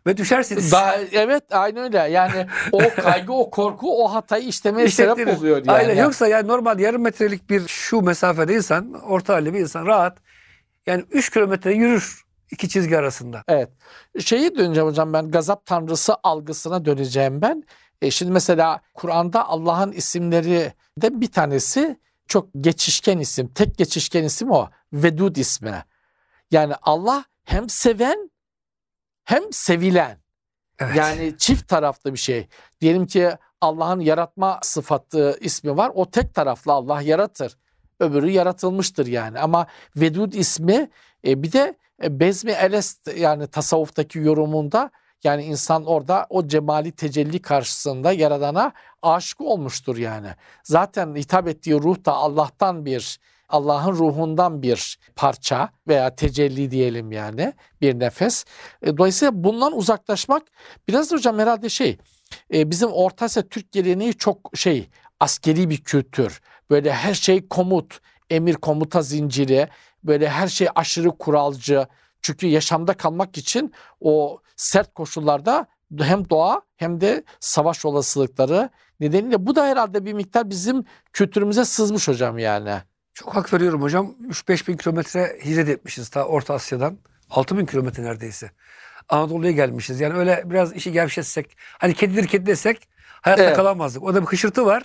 Ve 0.07 0.17
düşersiniz. 0.17 0.71
Daha, 0.71 0.95
evet 1.11 1.43
aynı 1.51 1.83
öyle. 1.83 1.97
Yani 1.97 2.47
o 2.71 2.79
kaygı, 3.01 3.33
o 3.33 3.49
korku 3.49 4.03
o 4.03 4.13
hatayı 4.13 4.47
işlemeye 4.47 4.89
sebep 4.89 5.13
İşlettirir. 5.13 5.37
oluyor 5.37 5.57
yani. 5.57 5.71
Aynen. 5.71 6.03
Yoksa 6.03 6.27
yani 6.27 6.47
normal 6.47 6.79
yarım 6.79 7.01
metrelik 7.01 7.49
bir 7.49 7.67
şu 7.67 8.01
mesafede 8.01 8.53
insan, 8.53 8.93
orta 8.93 9.33
halli 9.33 9.53
bir 9.53 9.59
insan 9.59 9.85
rahat 9.85 10.17
yani 10.85 11.05
3 11.11 11.29
kilometre 11.29 11.73
yürür. 11.73 12.25
İki 12.51 12.69
çizgi 12.69 12.97
arasında. 12.97 13.43
Evet. 13.47 13.69
Şeyi 14.19 14.57
döneceğim 14.57 14.89
hocam 14.89 15.13
ben 15.13 15.31
gazap 15.31 15.65
tanrısı 15.65 16.15
algısına 16.23 16.85
döneceğim 16.85 17.41
ben. 17.41 17.63
E 18.01 18.11
şimdi 18.11 18.31
mesela 18.31 18.81
Kur'an'da 18.93 19.49
Allah'ın 19.49 19.91
isimleri 19.91 20.73
de 20.97 21.21
bir 21.21 21.31
tanesi 21.31 21.99
çok 22.27 22.49
geçişken 22.61 23.19
isim. 23.19 23.47
Tek 23.47 23.77
geçişken 23.77 24.23
isim 24.23 24.51
o. 24.51 24.69
Vedud 24.93 25.35
ismi. 25.35 25.83
Yani 26.51 26.73
Allah 26.81 27.25
hem 27.43 27.69
seven 27.69 28.31
hem 29.23 29.53
sevilen. 29.53 30.17
Evet. 30.79 30.95
Yani 30.95 31.37
çift 31.37 31.67
taraflı 31.67 32.13
bir 32.13 32.19
şey. 32.19 32.47
Diyelim 32.81 33.07
ki 33.07 33.29
Allah'ın 33.61 33.99
yaratma 33.99 34.59
sıfatı 34.63 35.37
ismi 35.41 35.77
var. 35.77 35.91
O 35.95 36.09
tek 36.11 36.33
taraflı 36.33 36.71
Allah 36.71 37.01
yaratır. 37.01 37.57
Öbürü 37.99 38.29
yaratılmıştır 38.29 39.07
yani. 39.07 39.39
Ama 39.39 39.67
Vedud 39.95 40.33
ismi 40.33 40.89
e, 41.27 41.43
bir 41.43 41.51
de 41.51 41.77
Bezmi 42.01 42.51
Elest 42.51 43.17
yani 43.17 43.47
tasavvuftaki 43.47 44.19
yorumunda 44.19 44.91
yani 45.25 45.43
insan 45.43 45.85
orada 45.85 46.27
o 46.29 46.47
cemali 46.47 46.91
tecelli 46.91 47.41
karşısında 47.41 48.11
yaradana 48.11 48.71
aşık 49.01 49.41
olmuştur 49.41 49.97
yani. 49.97 50.27
Zaten 50.63 51.15
hitap 51.15 51.47
ettiği 51.47 51.73
ruh 51.73 52.05
da 52.05 52.13
Allah'tan 52.13 52.85
bir 52.85 53.19
Allah'ın 53.49 53.91
ruhundan 53.91 54.61
bir 54.61 54.99
parça 55.15 55.69
veya 55.87 56.15
tecelli 56.15 56.71
diyelim 56.71 57.11
yani 57.11 57.53
bir 57.81 57.99
nefes. 57.99 58.45
E, 58.81 58.97
Dolayısıyla 58.97 59.43
bundan 59.43 59.77
uzaklaşmak 59.77 60.43
biraz 60.87 61.11
da 61.11 61.15
hocam 61.15 61.39
herhalde 61.39 61.69
şey 61.69 61.97
e, 62.53 62.69
bizim 62.71 62.91
Orta 62.91 63.25
Asya 63.25 63.43
Türk 63.43 63.71
geleneği 63.71 64.13
çok 64.13 64.51
şey 64.55 64.89
askeri 65.19 65.69
bir 65.69 65.77
kültür. 65.77 66.41
Böyle 66.69 66.93
her 66.93 67.13
şey 67.13 67.47
komut, 67.47 67.99
emir 68.29 68.53
komuta 68.53 69.01
zinciri, 69.01 69.67
böyle 70.03 70.29
her 70.29 70.47
şey 70.47 70.67
aşırı 70.75 71.09
kuralcı. 71.09 71.87
Çünkü 72.25 72.47
yaşamda 72.47 72.93
kalmak 72.93 73.37
için 73.37 73.73
o 73.99 74.41
sert 74.55 74.93
koşullarda 74.93 75.67
hem 75.99 76.29
doğa 76.29 76.61
hem 76.77 77.01
de 77.01 77.23
savaş 77.39 77.85
olasılıkları 77.85 78.69
nedeniyle 78.99 79.45
bu 79.45 79.55
da 79.55 79.65
herhalde 79.65 80.05
bir 80.05 80.13
miktar 80.13 80.49
bizim 80.49 80.85
kültürümüze 81.13 81.65
sızmış 81.65 82.07
hocam 82.07 82.37
yani. 82.37 82.81
Çok 83.13 83.35
hak 83.35 83.53
veriyorum 83.53 83.81
hocam. 83.81 84.15
3-5 84.29 84.67
bin 84.67 84.77
kilometre 84.77 85.39
hicret 85.45 85.69
etmişiz 85.69 86.09
ta 86.09 86.23
Orta 86.23 86.53
Asya'dan. 86.53 86.97
6 87.29 87.57
bin 87.57 87.65
kilometre 87.65 88.03
neredeyse. 88.03 88.51
Anadolu'ya 89.09 89.51
gelmişiz. 89.51 89.99
Yani 89.99 90.13
öyle 90.13 90.43
biraz 90.45 90.73
işi 90.73 90.91
gevşetsek, 90.91 91.57
hani 91.59 91.93
kedidir 91.93 92.27
kedi 92.27 92.45
desek 92.45 92.87
hayatta 93.21 93.43
Evet. 93.43 93.55
kalamazdık. 93.55 94.03
Orada 94.03 94.21
bir 94.21 94.27
hışırtı 94.27 94.65
var. 94.65 94.83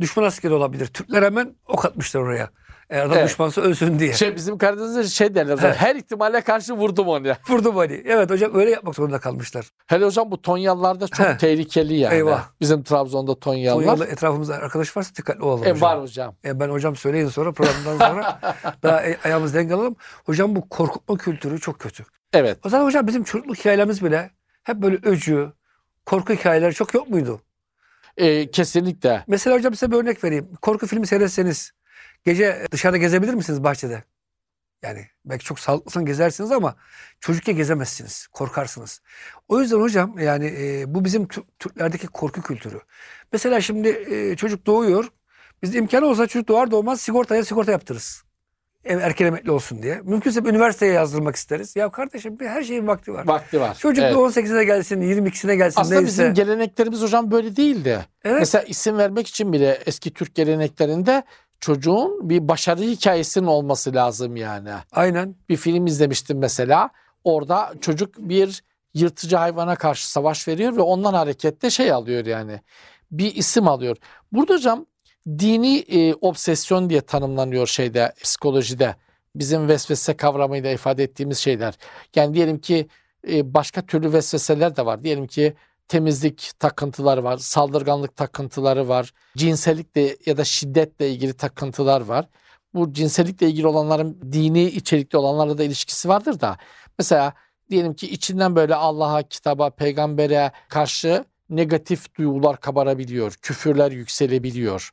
Düşman 0.00 0.24
askeri 0.24 0.52
olabilir. 0.52 0.86
Türkler 0.86 1.22
hemen 1.22 1.54
ok 1.66 1.84
atmışlar 1.84 2.20
oraya. 2.20 2.50
Eğer 2.90 3.04
adam 3.04 3.16
Evet. 3.18 3.28
düşmansa 3.28 3.60
ölsün 3.60 3.98
diye. 3.98 4.12
Şey 4.12 4.36
bizim 4.36 4.58
Karadeniz'de 4.58 5.04
şey 5.04 5.34
derler 5.34 5.58
Evet. 5.62 5.76
her 5.76 5.96
ihtimale 5.96 6.40
karşı 6.40 6.72
vurdum 6.72 7.08
onu. 7.08 7.26
ya. 7.28 7.38
Vurdum 7.48 7.76
hani. 7.76 8.02
Evet 8.06 8.30
hocam 8.30 8.54
öyle 8.54 8.70
yapmak 8.70 8.94
zorunda 8.94 9.18
kalmışlar. 9.18 9.70
Hele 9.86 10.04
hocam 10.04 10.30
bu 10.30 10.42
Tonyallarda 10.42 11.08
çok 11.08 11.26
Heh. 11.26 11.38
tehlikeli 11.38 11.94
yani. 11.94 12.14
Eyvah. 12.14 12.48
Bizim 12.60 12.82
Trabzon'da 12.82 13.40
Tonyallar. 13.40 13.84
Konyalı 13.84 14.06
etrafımızda 14.06 14.54
arkadaş 14.54 14.96
varsa 14.96 15.14
dikkatli 15.14 15.42
olalım 15.42 15.64
E, 15.66 15.70
hocam. 15.70 15.80
var 15.80 16.00
hocam. 16.02 16.34
E, 16.44 16.60
ben 16.60 16.68
hocam 16.68 16.96
söyleyin 16.96 17.28
sonra 17.28 17.52
programdan 17.52 17.98
sonra 17.98 18.40
daha 18.82 19.02
e- 19.02 19.18
ayağımızı 19.24 19.54
denk 19.54 19.72
alalım. 19.72 19.96
Hocam 20.26 20.56
bu 20.56 20.68
korkutma 20.68 21.16
kültürü 21.16 21.60
çok 21.60 21.78
kötü. 21.78 22.04
Evet. 22.32 22.58
O 22.64 22.68
zaman 22.68 22.84
hocam 22.84 23.06
bizim 23.06 23.24
çocukluk 23.24 23.56
hikayelerimiz 23.58 24.04
bile 24.04 24.30
hep 24.62 24.76
böyle 24.76 24.98
öcü, 25.02 25.52
korku 26.06 26.32
hikayeleri 26.32 26.74
çok 26.74 26.94
yok 26.94 27.08
muydu? 27.08 27.40
E, 28.16 28.50
kesinlikle. 28.50 29.24
Mesela 29.26 29.56
hocam 29.56 29.74
size 29.74 29.92
bir 29.92 29.96
örnek 29.96 30.24
vereyim. 30.24 30.48
Korku 30.62 30.86
filmi 30.86 31.06
seyretseniz 31.06 31.72
gece 32.24 32.66
dışarıda 32.70 32.96
gezebilir 32.96 33.34
misiniz 33.34 33.64
bahçede? 33.64 34.04
Yani 34.82 35.06
belki 35.24 35.44
çok 35.44 35.58
sağlıklısın 35.60 36.04
gezersiniz 36.04 36.52
ama 36.52 36.76
çocukken 37.20 37.56
gezemezsiniz. 37.56 38.26
Korkarsınız. 38.26 39.00
O 39.48 39.60
yüzden 39.60 39.76
hocam 39.80 40.18
yani 40.18 40.46
e, 40.58 40.94
bu 40.94 41.04
bizim 41.04 41.22
Tü- 41.24 41.44
Türklerdeki 41.58 42.06
korku 42.06 42.42
kültürü. 42.42 42.80
Mesela 43.32 43.60
şimdi 43.60 43.88
e, 43.88 44.36
çocuk 44.36 44.66
doğuyor. 44.66 45.08
Bizde 45.62 45.78
imkanı 45.78 46.06
olsa 46.06 46.26
çocuk 46.26 46.48
doğar 46.48 46.70
doğmaz 46.70 47.00
sigortaya 47.00 47.44
sigorta 47.44 47.72
yaptırırız. 47.72 48.22
Ev 48.84 48.98
erken 48.98 49.26
emekli 49.26 49.50
olsun 49.50 49.82
diye. 49.82 50.00
Mümkünse 50.04 50.40
üniversiteye 50.40 50.92
yazdırmak 50.92 51.36
isteriz. 51.36 51.76
Ya 51.76 51.90
kardeşim 51.90 52.38
bir 52.40 52.46
her 52.46 52.62
şeyin 52.62 52.86
vakti 52.86 53.12
var. 53.12 53.26
Vakti 53.28 53.60
var. 53.60 53.74
Çocuk 53.78 54.04
Evet. 54.04 54.14
18'ine 54.16 54.62
gelsin, 54.62 55.00
22'sine 55.00 55.54
gelsin 55.56 55.80
Aslında 55.80 56.00
neyse. 56.00 56.06
bizim 56.22 56.34
geleneklerimiz 56.34 57.02
hocam 57.02 57.30
böyle 57.30 57.56
değildi. 57.56 58.06
evet. 58.24 58.40
Mesela 58.40 58.62
isim 58.64 58.98
vermek 58.98 59.26
için 59.26 59.52
bile 59.52 59.78
eski 59.86 60.12
Türk 60.12 60.34
geleneklerinde 60.34 61.22
çocuğun 61.60 62.30
bir 62.30 62.48
başarı 62.48 62.80
hikayesinin 62.80 63.46
olması 63.46 63.94
lazım 63.94 64.36
yani. 64.36 64.70
Aynen. 64.92 65.34
Bir 65.48 65.56
film 65.56 65.86
izlemiştim 65.86 66.38
mesela. 66.38 66.90
Orada 67.24 67.72
çocuk 67.80 68.18
bir 68.18 68.62
yırtıcı 68.94 69.36
hayvana 69.36 69.76
karşı 69.76 70.10
savaş 70.10 70.48
veriyor 70.48 70.76
ve 70.76 70.80
ondan 70.80 71.14
hareketle 71.14 71.70
şey 71.70 71.92
alıyor 71.92 72.26
yani. 72.26 72.60
Bir 73.10 73.34
isim 73.34 73.68
alıyor. 73.68 73.96
Burada 74.32 74.54
hocam 74.54 74.86
dini 75.28 75.78
e, 75.78 76.14
obsesyon 76.14 76.90
diye 76.90 77.00
tanımlanıyor 77.00 77.66
şeyde 77.66 78.12
psikolojide. 78.22 78.96
Bizim 79.36 79.68
vesvese 79.68 80.16
kavramıyla 80.16 80.70
ifade 80.70 81.04
ettiğimiz 81.04 81.38
şeyler. 81.38 81.74
Yani 82.14 82.34
diyelim 82.34 82.58
ki 82.58 82.88
e, 83.28 83.54
başka 83.54 83.86
türlü 83.86 84.12
vesveseler 84.12 84.76
de 84.76 84.86
var. 84.86 85.04
Diyelim 85.04 85.26
ki 85.26 85.54
temizlik 85.90 86.50
takıntıları 86.58 87.24
var, 87.24 87.38
saldırganlık 87.38 88.16
takıntıları 88.16 88.88
var, 88.88 89.12
cinsellikle 89.36 90.16
ya 90.26 90.36
da 90.36 90.44
şiddetle 90.44 91.10
ilgili 91.10 91.32
takıntılar 91.34 92.00
var. 92.00 92.28
Bu 92.74 92.92
cinsellikle 92.92 93.48
ilgili 93.48 93.66
olanların 93.66 94.32
dini 94.32 94.62
içerikli 94.62 95.16
olanlarla 95.16 95.58
da 95.58 95.64
ilişkisi 95.64 96.08
vardır 96.08 96.40
da. 96.40 96.56
Mesela 96.98 97.34
diyelim 97.70 97.94
ki 97.94 98.10
içinden 98.10 98.56
böyle 98.56 98.74
Allah'a, 98.74 99.22
kitaba, 99.22 99.70
peygambere 99.70 100.52
karşı 100.68 101.24
negatif 101.48 102.14
duygular 102.18 102.60
kabarabiliyor, 102.60 103.32
küfürler 103.42 103.92
yükselebiliyor. 103.92 104.90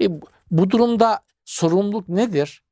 E, 0.00 0.06
bu- 0.50 0.70
durumda 0.70 1.20
sorumluluk 1.44 2.08
nedir? 2.08 2.62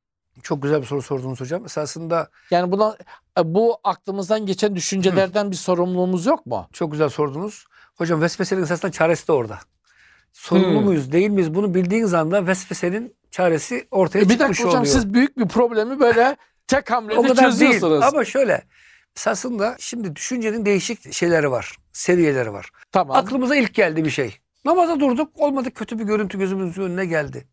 Çok 0.43 0.61
güzel 0.63 0.81
bir 0.81 0.85
soru 0.87 1.01
sordunuz 1.01 1.41
hocam. 1.41 1.65
Esasında 1.65 2.29
Yani 2.51 2.71
buna 2.71 2.97
e, 3.39 3.53
bu 3.55 3.77
aklımızdan 3.83 4.45
geçen 4.45 4.75
düşüncelerden 4.75 5.51
bir 5.51 5.55
sorumluluğumuz 5.55 6.25
yok 6.25 6.45
mu? 6.45 6.67
çok 6.73 6.91
güzel 6.91 7.09
sordunuz. 7.09 7.65
Hocam 7.95 8.21
vesvesenin 8.21 8.63
esasında 8.63 8.91
çaresi 8.91 9.27
de 9.27 9.31
orada. 9.31 9.59
Sorumlu 10.33 10.79
Hmm. 10.79 10.85
muyuz 10.85 11.11
değil 11.11 11.29
miyiz? 11.29 11.53
Bunu 11.55 11.73
bildiğiniz 11.73 12.13
anda 12.13 12.47
vesvesenin 12.47 13.15
çaresi 13.31 13.87
ortaya 13.91 14.19
E, 14.19 14.23
bir 14.23 14.29
çıkmış 14.29 14.39
dakika 14.49 14.63
hocam 14.69 14.81
oluyor. 14.81 14.93
siz 14.93 15.13
büyük 15.13 15.37
bir 15.37 15.47
problemi 15.47 15.99
böyle 15.99 16.37
tek 16.67 16.91
o 16.91 16.95
hamlede 16.95 17.21
kadar 17.21 17.37
değil. 17.37 17.51
çözüyorsunuz. 17.51 18.03
Ama 18.03 18.25
şöyle 18.25 18.63
esasında 19.17 19.75
şimdi 19.79 20.15
düşüncenin 20.15 20.65
değişik 20.65 21.13
şeyleri 21.13 21.51
var. 21.51 21.77
Seviyeleri 21.93 22.53
var. 22.53 22.69
Tamam. 22.91 23.17
Aklımıza 23.17 23.55
ilk 23.55 23.73
geldi 23.73 24.05
bir 24.05 24.09
şey. 24.09 24.37
Namaza 24.65 24.99
durduk 24.99 25.29
olmadı 25.39 25.71
kötü 25.71 25.99
bir 25.99 26.03
görüntü 26.03 26.39
gözümüzün 26.39 26.81
önüne 26.83 27.05
geldi. 27.05 27.47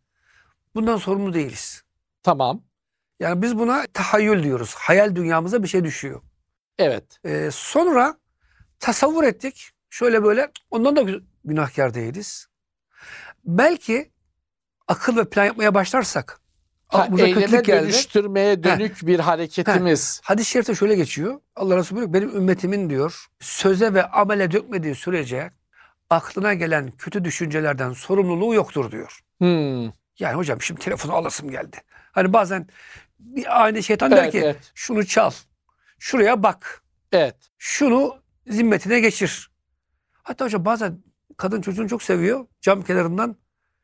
Bundan 0.75 0.97
sorumlu 0.97 1.33
değiliz. 1.33 1.83
Tamam. 2.23 2.61
Yani 3.23 3.41
biz 3.41 3.59
buna 3.59 3.85
tahayyül 3.93 4.43
diyoruz. 4.43 4.75
Hayal 4.75 5.15
dünyamıza 5.15 5.63
bir 5.63 5.67
şey 5.67 5.83
düşüyor. 5.83 6.21
Evet. 6.77 7.03
Ee, 7.25 7.49
sonra 7.51 8.17
tasavvur 8.79 9.23
ettik. 9.23 9.69
Şöyle 9.89 10.23
böyle 10.23 10.51
ondan 10.71 10.95
da 10.95 11.01
gü- 11.01 11.23
günahkar 11.45 11.93
değiliz. 11.93 12.47
Belki 13.45 14.11
akıl 14.87 15.17
ve 15.17 15.29
plan 15.29 15.45
yapmaya 15.45 15.73
başlarsak 15.73 16.39
aklımıza 16.89 17.25
kötülük 17.25 17.65
geldi. 17.65 17.83
dönüştürmeye 17.83 18.63
dönük 18.63 19.07
bir 19.07 19.19
hareketimiz. 19.19 20.21
Hadis-i 20.23 20.49
şerifte 20.49 20.75
şöyle 20.75 20.95
geçiyor. 20.95 21.39
Allah 21.55 21.77
Resulü 21.77 21.99
diyor 21.99 22.13
benim 22.13 22.35
ümmetimin 22.35 22.89
diyor 22.89 23.25
söze 23.39 23.93
ve 23.93 24.05
amele 24.05 24.51
dökmediği 24.51 24.95
sürece 24.95 25.51
aklına 26.09 26.53
gelen 26.53 26.91
kötü 26.91 27.23
düşüncelerden 27.23 27.93
sorumluluğu 27.93 28.53
yoktur 28.53 28.91
diyor. 28.91 29.19
Hmm. 29.37 29.83
Yani 30.19 30.33
hocam 30.35 30.61
şimdi 30.61 30.81
telefonu 30.81 31.13
alasım 31.13 31.51
geldi. 31.51 31.77
Hani 32.11 32.33
bazen 32.33 32.67
bir 33.23 33.63
aynı 33.63 33.83
şeytan 33.83 34.11
der 34.11 34.17
Evet, 34.17 34.31
ki 34.31 34.39
evet. 34.39 34.71
şunu 34.75 35.05
çal. 35.05 35.31
Şuraya 35.99 36.43
bak. 36.43 36.83
Evet. 37.11 37.35
şunu 37.57 38.15
zimmetine 38.47 38.99
geçir. 38.99 39.51
Hatta 40.23 40.45
hocam 40.45 40.65
bazen 40.65 41.03
kadın 41.37 41.61
çocuğunu 41.61 41.89
çok 41.89 42.03
seviyor. 42.03 42.45
Cam 42.61 42.83
kenarından 42.83 43.35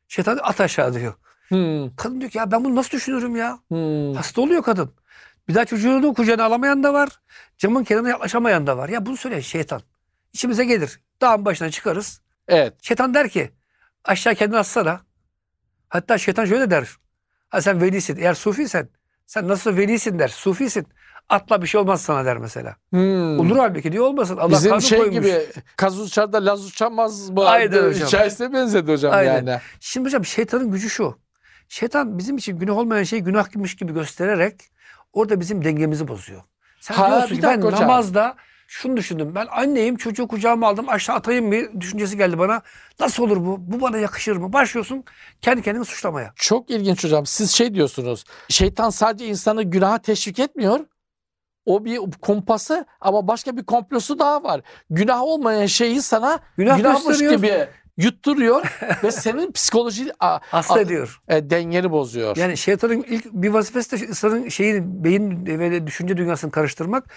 şeytan 0.08 0.40
at 0.44 0.62
aşağı 0.62 0.94
diyor. 0.94 1.14
Hmm. 1.48 1.96
Kadın 1.96 2.22
diyor 2.22 2.32
ki 2.32 2.38
ya 2.38 2.52
ben 2.52 2.66
bunu 2.66 2.76
nasıl 2.76 2.92
düşünürüm 2.92 3.36
ya? 3.36 3.60
Hmm. 3.68 4.14
Hasta 4.14 4.42
oluyor 4.42 4.64
kadın. 4.64 4.94
Bir 5.48 5.56
daha 5.56 5.66
çocuğunu 5.66 6.14
kucağına 6.14 6.44
alamayan 6.44 6.84
da 6.84 6.94
var. 6.94 7.10
Camın 7.58 7.84
kenarına 7.84 8.10
yaklaşamayan 8.10 8.68
da 8.68 8.78
var. 8.78 8.90
Ya 8.90 9.06
bunu 9.06 9.18
söyleyen 9.18 9.42
şeytan. 9.42 9.82
İçimize 10.34 10.66
gelir. 10.66 11.00
Dağın 11.22 11.46
başına 11.46 11.72
çıkarız. 11.72 12.22
Evet. 12.48 12.74
Şeytan 12.82 13.14
der 13.14 13.30
ki 13.30 13.52
aşağı 14.04 14.36
kendini 14.36 14.58
atsana. 14.60 15.02
Hatta 15.90 16.18
şeytan 16.18 16.46
şöyle 16.46 16.72
der. 16.72 16.90
Ha 17.50 17.62
sen 17.62 17.82
velisin. 17.82 18.18
Eğer 18.18 18.34
sufiysen 18.34 18.90
sen 19.30 19.48
nasıl 19.48 19.78
velisin 19.78 20.20
der. 20.20 20.28
Sufisin. 20.28 20.88
Atla 21.30 21.62
bir 21.62 21.68
şey 21.68 21.82
olmaz 21.82 22.02
sana 22.02 22.26
der 22.26 22.38
mesela. 22.38 22.76
Hmm. 22.90 23.40
Olur 23.40 23.58
halbuki 23.58 23.92
diyor 23.92 24.06
olmasın. 24.06 24.38
Allah 24.38 24.52
Bizim 24.52 24.82
şey 24.82 24.98
koymuş. 25.00 25.16
gibi 25.16 25.46
kaz 25.78 26.00
uçar 26.00 26.34
da 26.34 26.46
laz 26.46 26.66
uçamaz 26.66 27.30
mı? 27.30 27.46
Aynen 27.46 27.84
hocam. 27.84 28.08
Hikayesine 28.08 28.54
benzedi 28.54 28.92
hocam 28.92 29.14
Aynen. 29.14 29.46
yani. 29.46 29.60
Şimdi 29.80 30.08
hocam 30.08 30.26
şeytanın 30.26 30.72
gücü 30.72 30.90
şu. 30.90 31.18
Şeytan 31.70 32.18
bizim 32.18 32.38
için 32.38 32.58
günah 32.58 32.78
olmayan 32.78 33.04
şeyi 33.04 33.24
günahmış 33.24 33.76
gibi 33.76 33.94
göstererek 33.94 34.56
orada 35.14 35.40
bizim 35.40 35.64
dengemizi 35.66 36.08
bozuyor. 36.08 36.42
Sen 36.80 36.96
Ha, 36.96 37.08
diyorsun 37.10 37.36
ki 37.36 37.44
ben 37.44 37.62
hocam. 37.62 37.82
namazda 37.82 38.36
şunu 38.70 38.98
düşündüm. 38.98 39.36
Ben 39.36 39.48
anneyim 39.52 39.96
çocuğu 39.96 40.28
kucağıma 40.28 40.68
aldım 40.68 40.90
aşağı 40.90 41.16
atayım 41.16 41.52
bir 41.52 41.82
düşüncesi 41.82 42.18
geldi 42.18 42.40
bana. 42.40 42.62
Nasıl 43.00 43.24
olur 43.24 43.38
bu? 43.38 43.58
Bu 43.60 43.82
bana 43.82 43.98
yakışır 43.98 44.36
mı? 44.36 44.54
Başlıyorsun 44.54 45.04
kendi 45.42 45.62
kendini 45.62 45.86
suçlamaya. 45.86 46.34
Çok 46.36 46.70
ilginç 46.70 47.04
hocam. 47.04 47.26
Siz 47.26 47.52
şey 47.52 47.74
diyorsunuz. 47.74 48.24
Şeytan 48.50 48.90
sadece 48.90 49.26
insanı 49.28 49.64
günaha 49.64 50.00
teşvik 50.00 50.40
etmiyor. 50.40 50.80
O 51.66 51.86
bir 51.86 52.00
kumpası 52.22 52.86
ama 53.02 53.28
başka 53.28 53.58
bir 53.58 53.64
komplosu 53.64 54.20
daha 54.20 54.44
var. 54.44 54.62
Günah 54.90 55.22
olmayan 55.22 55.66
şeyi 55.66 56.02
sana 56.02 56.40
Günah 56.58 56.78
günahmış 56.78 57.20
gibi 57.20 57.68
yutturuyor 58.04 58.78
ve 59.04 59.12
senin 59.12 59.52
psikoloji 59.52 60.12
a- 60.20 60.40
Hasta 60.42 60.74
a- 60.74 60.82
ediyor. 60.82 61.20
e, 61.28 61.50
dengeni 61.50 61.92
bozuyor. 61.92 62.38
Yani 62.38 62.58
şeytanın 62.58 63.04
ilk 63.04 63.26
bir 63.34 63.50
vazifesi 63.50 64.02
de 64.02 64.08
insanın 64.08 64.50
şeyin 64.50 65.04
beyin 65.04 65.46
ve 65.46 65.88
düşünce 65.88 66.18
dünyasını 66.18 66.52
karıştırmak. 66.52 67.10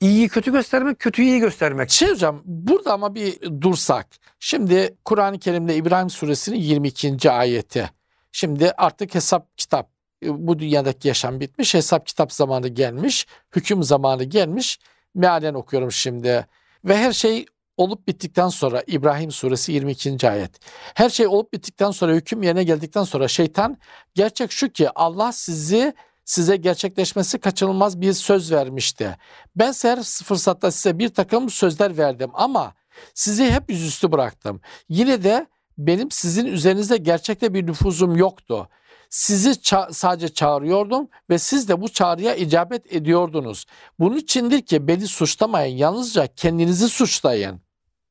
İyiyi 0.00 0.28
kötü 0.28 0.52
göstermek, 0.52 0.98
kötüyü 0.98 1.28
iyi 1.28 1.40
göstermek. 1.40 1.90
Şey 1.90 2.10
hocam 2.10 2.42
burada 2.44 2.92
ama 2.92 3.14
bir 3.14 3.40
dursak. 3.60 4.06
Şimdi 4.40 4.94
Kur'an-ı 5.04 5.38
Kerim'de 5.38 5.76
İbrahim 5.76 6.10
suresinin 6.10 6.56
22. 6.58 7.30
ayeti. 7.30 7.90
Şimdi 8.32 8.72
artık 8.78 9.14
hesap 9.14 9.58
kitap 9.58 9.90
e, 10.24 10.46
bu 10.46 10.58
dünyadaki 10.58 11.08
yaşam 11.08 11.40
bitmiş. 11.40 11.74
Hesap 11.74 12.06
kitap 12.06 12.32
zamanı 12.32 12.68
gelmiş. 12.68 13.26
Hüküm 13.56 13.82
zamanı 13.82 14.24
gelmiş. 14.24 14.78
Mealen 15.14 15.54
okuyorum 15.54 15.92
şimdi. 15.92 16.46
Ve 16.84 16.96
her 16.96 17.12
şey 17.12 17.46
olup 17.76 18.08
bittikten 18.08 18.48
sonra 18.48 18.82
İbrahim 18.86 19.30
suresi 19.30 19.72
22. 19.72 20.30
ayet. 20.30 20.60
Her 20.94 21.10
şey 21.10 21.26
olup 21.26 21.52
bittikten 21.52 21.90
sonra 21.90 22.12
hüküm 22.12 22.42
yerine 22.42 22.64
geldikten 22.64 23.04
sonra 23.04 23.28
şeytan 23.28 23.76
gerçek 24.14 24.52
şu 24.52 24.68
ki 24.68 24.90
Allah 24.94 25.32
sizi 25.32 25.94
size 26.24 26.56
gerçekleşmesi 26.56 27.38
kaçınılmaz 27.38 28.00
bir 28.00 28.12
söz 28.12 28.52
vermişti. 28.52 29.16
Ben 29.56 29.72
her 29.82 30.02
fırsatta 30.02 30.70
size 30.70 30.98
bir 30.98 31.08
takım 31.08 31.50
sözler 31.50 31.98
verdim 31.98 32.30
ama 32.34 32.74
sizi 33.14 33.50
hep 33.50 33.70
yüzüstü 33.70 34.12
bıraktım. 34.12 34.60
Yine 34.88 35.24
de 35.24 35.46
benim 35.78 36.10
sizin 36.10 36.46
üzerinizde 36.46 36.96
gerçekte 36.96 37.54
bir 37.54 37.66
nüfuzum 37.66 38.16
yoktu. 38.16 38.68
Sizi 39.10 39.50
ça- 39.50 39.92
sadece 39.92 40.28
çağırıyordum 40.28 41.08
ve 41.30 41.38
siz 41.38 41.68
de 41.68 41.80
bu 41.80 41.88
çağrıya 41.88 42.34
icabet 42.34 42.92
ediyordunuz. 42.92 43.64
Bunun 43.98 44.16
içindir 44.16 44.62
ki 44.62 44.88
beni 44.88 45.06
suçlamayın, 45.06 45.76
yalnızca 45.76 46.26
kendinizi 46.26 46.88
suçlayın. 46.88 47.65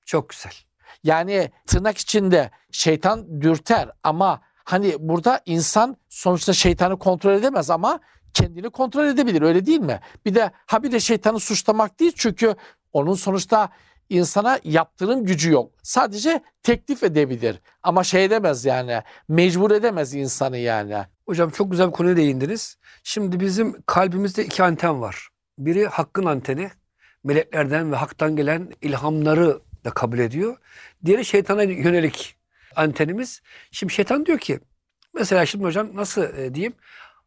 Çok 0.06 0.30
güzel. 0.30 0.54
Yani 1.04 1.52
tırnak 1.68 1.98
içinde 1.98 2.52
şeytan 2.72 3.42
dürter 3.42 3.90
ama 4.04 4.42
hani 4.64 4.96
burada 5.00 5.42
insan 5.46 5.98
sonuçta 6.10 6.54
şeytanı 6.54 7.00
kontrol 7.00 7.34
edemez 7.34 7.70
ama 7.70 8.00
kendini 8.34 8.70
kontrol 8.70 9.06
edebilir 9.08 9.42
öyle 9.42 9.66
değil 9.66 9.80
mi? 9.80 10.00
Bir 10.26 10.36
de 10.36 10.52
ha 10.66 10.84
bir 10.84 10.92
de 10.92 11.00
şeytanı 11.00 11.40
suçlamak 11.40 12.00
değil 12.00 12.14
çünkü 12.16 12.56
onun 12.94 13.14
sonuçta 13.14 13.70
insana 14.10 14.60
yaptırım 14.64 15.26
gücü 15.26 15.52
yok. 15.52 15.72
Sadece 15.84 16.44
teklif 16.64 17.04
edebilir 17.04 17.62
ama 17.84 18.04
şey 18.04 18.26
edemez 18.26 18.66
yani 18.66 19.02
mecbur 19.28 19.72
edemez 19.72 20.14
insanı 20.14 20.58
yani. 20.58 20.96
Hocam 21.26 21.50
çok 21.50 21.72
güzel 21.72 21.88
bir 21.88 21.92
konuya 21.92 22.18
değindiniz. 22.18 22.78
Şimdi 23.04 23.40
bizim 23.40 23.82
kalbimizde 23.86 24.46
iki 24.46 24.64
anten 24.64 25.02
var. 25.02 25.30
Biri 25.58 25.88
hakkın 25.88 26.26
anteni. 26.26 26.70
Meleklerden 27.24 27.92
ve 27.92 27.96
haktan 27.96 28.36
gelen 28.36 28.72
ilhamları 28.82 29.62
da 29.86 29.92
kabul 29.92 30.20
ediyor. 30.20 30.58
Diğeri 31.06 31.26
şeytana 31.26 31.64
yönelik 31.64 32.36
antenimiz. 32.76 33.42
Şimdi 33.72 33.94
şeytan 33.94 34.26
diyor 34.26 34.40
ki 34.40 34.60
mesela 35.14 35.46
şimdi 35.46 35.66
hocam 35.66 35.90
nasıl 35.94 36.24
e, 36.24 36.56
diyeyim? 36.56 36.74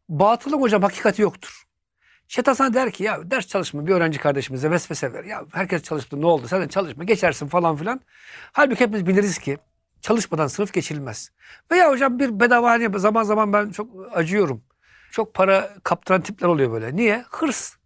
Batılın 0.09 0.61
hocam 0.61 0.83
hakikati 0.83 1.23
yoktur. 1.23 1.65
Şeytan 2.29 2.53
sana 2.53 2.75
der 2.75 2.91
ki 2.91 3.05
ya 3.05 3.31
ders 3.31 3.47
çalışma 3.47 3.87
bir 3.87 3.93
öğrenci 3.93 4.19
kardeşimize 4.19 4.71
vesvese 4.71 5.13
ver. 5.13 5.25
Ya 5.25 5.45
herkes 5.53 5.83
çalıştı 5.83 6.21
ne 6.21 6.27
oldu 6.27 6.49
sen 6.49 6.63
de 6.63 6.69
çalışma 6.69 7.05
geçersin 7.05 7.49
falan 7.49 7.77
filan. 7.77 8.01
Halbuki 8.53 8.81
hepimiz 8.81 9.07
biliriz 9.07 9.39
ki 9.39 9.59
çalışmadan 10.01 10.47
sınıf 10.47 10.73
geçilmez. 10.73 11.31
Veya 11.71 11.91
hocam 11.91 12.19
bir 12.19 12.41
bedava 12.41 12.71
hani 12.71 12.99
zaman 12.99 13.23
zaman 13.23 13.53
ben 13.53 13.71
çok 13.71 14.17
acıyorum. 14.17 14.65
Çok 15.11 15.35
para 15.35 15.71
kaptıran 15.83 16.21
tipler 16.21 16.49
oluyor 16.49 16.73
böyle. 16.73 16.97
Niye? 16.97 17.25
Hırs. 17.31 17.77